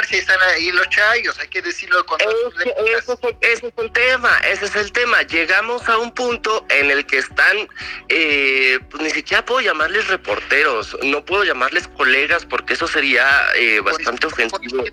[0.08, 4.66] si están ahí los chayos, hay que decirlo con ese, ese, es el tema, ese
[4.66, 5.22] es el tema.
[5.24, 7.58] Llegamos a un punto en el que están,
[8.10, 13.26] eh, pues ni siquiera puedo llamarles reporteros, no puedo llamarles colegas porque eso sería
[13.56, 14.84] eh, bastante ofensivo.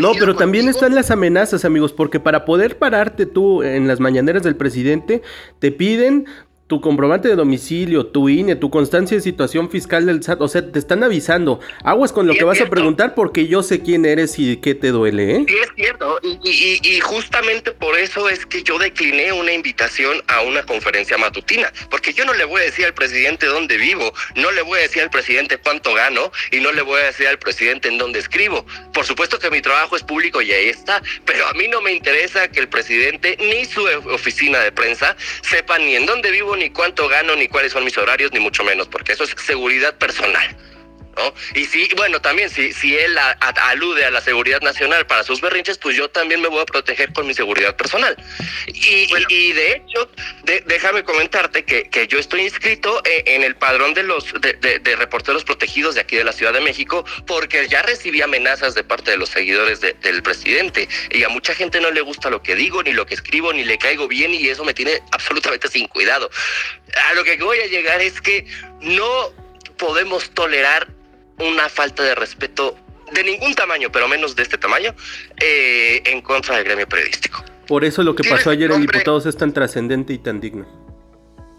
[0.00, 4.42] No, pero también están las amenazas, amigos, porque para poder pararte tú en las mañaneras
[4.42, 5.22] del presidente,
[5.60, 6.26] te piden
[6.66, 10.72] tu comprobante de domicilio, tu INE, tu constancia de situación fiscal del SAT, o sea,
[10.72, 11.60] te están avisando.
[11.84, 14.88] Aguas con lo que vas a preguntar porque yo sé quién eres y qué te
[14.88, 15.44] duele, ¿eh?
[15.46, 16.18] Sí, es cierto.
[16.22, 21.72] Y, y, justamente por eso es que yo decliné una invitación a una conferencia matutina,
[21.88, 24.82] porque yo no le voy a decir al presidente dónde vivo, no le voy a
[24.82, 28.18] decir al presidente cuánto gano y no le voy a decir al presidente en dónde
[28.18, 28.66] escribo.
[28.92, 31.92] Por supuesto que mi trabajo es público y ahí está, pero a mí no me
[31.92, 36.70] interesa que el presidente ni su oficina de prensa sepan ni en dónde vivo ni
[36.70, 40.56] cuánto gano, ni cuáles son mis horarios, ni mucho menos, porque eso es seguridad personal.
[41.16, 41.32] ¿No?
[41.54, 45.78] Y si, bueno, también si, si él alude a la seguridad nacional para sus berrinches,
[45.78, 48.16] pues yo también me voy a proteger con mi seguridad personal.
[48.66, 50.10] Y, y de hecho,
[50.66, 55.44] déjame comentarte que, que, yo estoy inscrito eh, en, el padrón de los de, reporteros
[55.44, 59.16] protegidos de aquí de la Ciudad de México, porque ya recibí amenazas de parte de
[59.16, 60.88] los seguidores del presidente.
[61.10, 63.64] Y a mucha gente no le gusta lo que digo, ni lo que escribo, ni
[63.64, 66.30] le caigo bien, y eso me tiene absolutamente sin cuidado.
[67.08, 68.46] A lo que voy a llegar es que
[68.80, 69.32] no
[69.76, 70.88] podemos tolerar
[71.38, 72.76] una falta de respeto
[73.12, 74.94] de ningún tamaño, pero menos de este tamaño,
[75.40, 77.44] eh, en contra del gremio periodístico.
[77.66, 80.85] Por eso lo que pasó ayer en Diputados es tan trascendente y tan digno.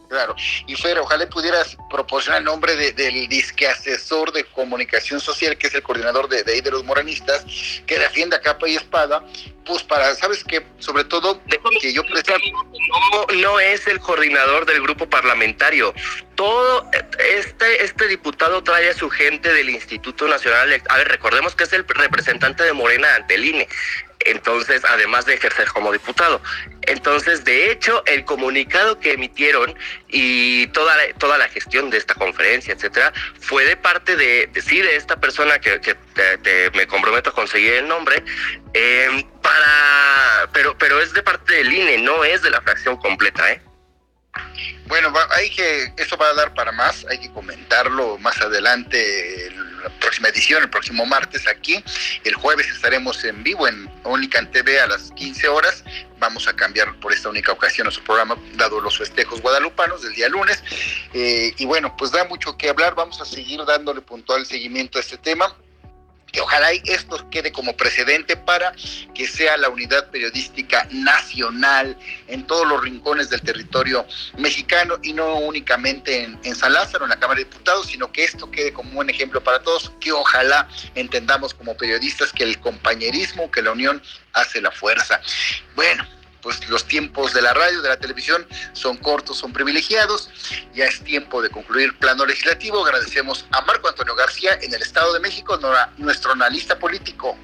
[0.10, 0.36] Claro,
[0.66, 5.76] y Fer, ojalá pudieras proporcionar el nombre del disque asesor de comunicación social, que es
[5.76, 7.46] el coordinador de, de, los moranistas,
[7.86, 9.22] que defiende a capa y espada,
[9.66, 10.66] pues para, ¿sabes qué?
[10.80, 11.42] Sobre todo,
[11.82, 15.94] que yo no, no es el coordinador del grupo parlamentario.
[16.36, 16.90] Todo
[17.20, 20.82] este, este diputado trae a su gente del Instituto Nacional.
[20.88, 23.68] A ver, recordemos que es el representante de Morena ante el INE
[24.28, 26.42] entonces, además de ejercer como diputado.
[26.84, 29.76] Entonces, de hecho, el comunicado que emitieron
[30.08, 34.82] y toda la, toda la gestión de esta conferencia, etcétera, fue de parte de, sí,
[34.82, 35.80] de esta persona que,
[36.74, 38.24] me comprometo a conseguir el nombre,
[38.74, 43.52] em, para, pero, pero es de parte del INE, no es de la fracción completa,
[43.52, 43.62] ¿eh?
[44.88, 49.52] Bueno, hay que, eso va a dar para más, hay que comentarlo más adelante,
[49.84, 51.84] la próxima edición, el próximo martes aquí.
[52.24, 55.84] El jueves estaremos en vivo en Unican TV a las 15 horas.
[56.20, 60.30] Vamos a cambiar por esta única ocasión nuestro programa, dado los festejos guadalupanos del día
[60.30, 60.64] lunes.
[61.14, 65.02] Eh, y bueno, pues da mucho que hablar, vamos a seguir dándole puntual seguimiento a
[65.02, 65.56] este tema
[66.32, 68.74] que ojalá esto quede como precedente para
[69.14, 71.98] que sea la unidad periodística nacional
[72.28, 74.06] en todos los rincones del territorio
[74.38, 78.24] mexicano y no únicamente en, en, San Lázaro, en la Cámara de Diputados, sino que
[78.24, 83.50] esto quede como un ejemplo para todos, que ojalá entendamos como periodistas que el compañerismo,
[83.52, 84.02] que la unión
[84.34, 85.22] hace la fuerza.
[85.76, 86.06] Bueno,
[86.42, 90.30] pues los tiempos de la radio, de la televisión son cortos, son privilegiados.
[90.74, 92.86] Ya es tiempo de concluir plano legislativo.
[92.86, 95.60] Agradecemos a Marco Antonio García en el Estado de México,
[95.98, 97.38] nuestro analista político.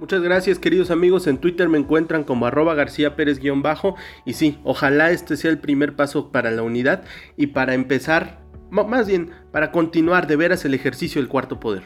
[0.00, 5.10] Muchas gracias queridos amigos, en Twitter me encuentran como arroba García Pérez-bajo y sí, ojalá
[5.10, 7.04] este sea el primer paso para la unidad
[7.36, 8.40] y para empezar,
[8.70, 11.82] más bien, para continuar de veras el ejercicio del cuarto poder.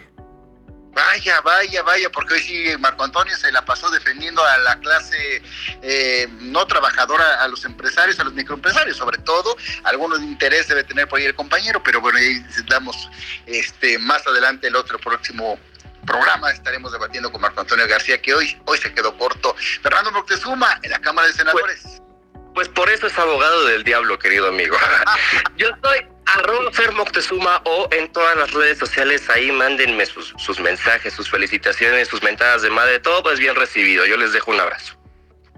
[0.95, 5.43] Vaya, vaya, vaya, porque hoy sí Marco Antonio se la pasó defendiendo a la clase
[5.83, 9.57] eh, no trabajadora, a los empresarios, a los microempresarios, sobre todo.
[9.83, 13.11] Algunos interés debe tener por ahí el compañero, pero bueno, ahí damos
[13.47, 15.59] este, más adelante el otro próximo
[16.05, 19.57] programa estaremos debatiendo con Marco Antonio García, que hoy, hoy se quedó corto.
[19.83, 22.03] Fernando Moctezuma, en la Cámara de Senadores.
[22.55, 24.77] Pues por eso es abogado del diablo, querido amigo.
[25.57, 30.59] Yo soy arroba Fer Moctezuma o en todas las redes sociales ahí mándenme sus, sus
[30.61, 34.07] mensajes, sus felicitaciones, sus mentadas de madre, todo es bien recibido.
[34.07, 35.04] Yo les dejo un abrazo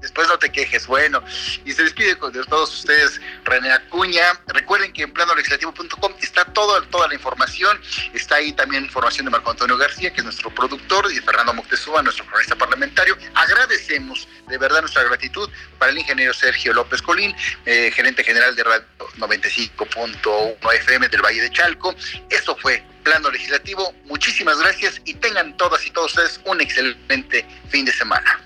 [0.00, 0.86] después no te quejes.
[0.86, 1.22] Bueno,
[1.64, 4.40] y se despide con todos ustedes René Acuña.
[4.48, 7.80] Recuerden que en planolegislativo.com está toda, toda la información.
[8.12, 12.02] Está ahí también información de Marco Antonio García, que es nuestro productor, y Fernando Moctezuma,
[12.02, 13.16] nuestro cronista parlamentario.
[13.34, 17.34] Agradecemos de verdad nuestra gratitud para el ingeniero Sergio López Colín,
[17.64, 18.86] eh, gerente general de Radio
[19.18, 21.94] 95.1 FM del Valle de Chalco.
[22.30, 23.94] Esto fue Plano Legislativo.
[24.04, 28.45] Muchísimas gracias y tengan todas y todos ustedes un excelente fin de semana.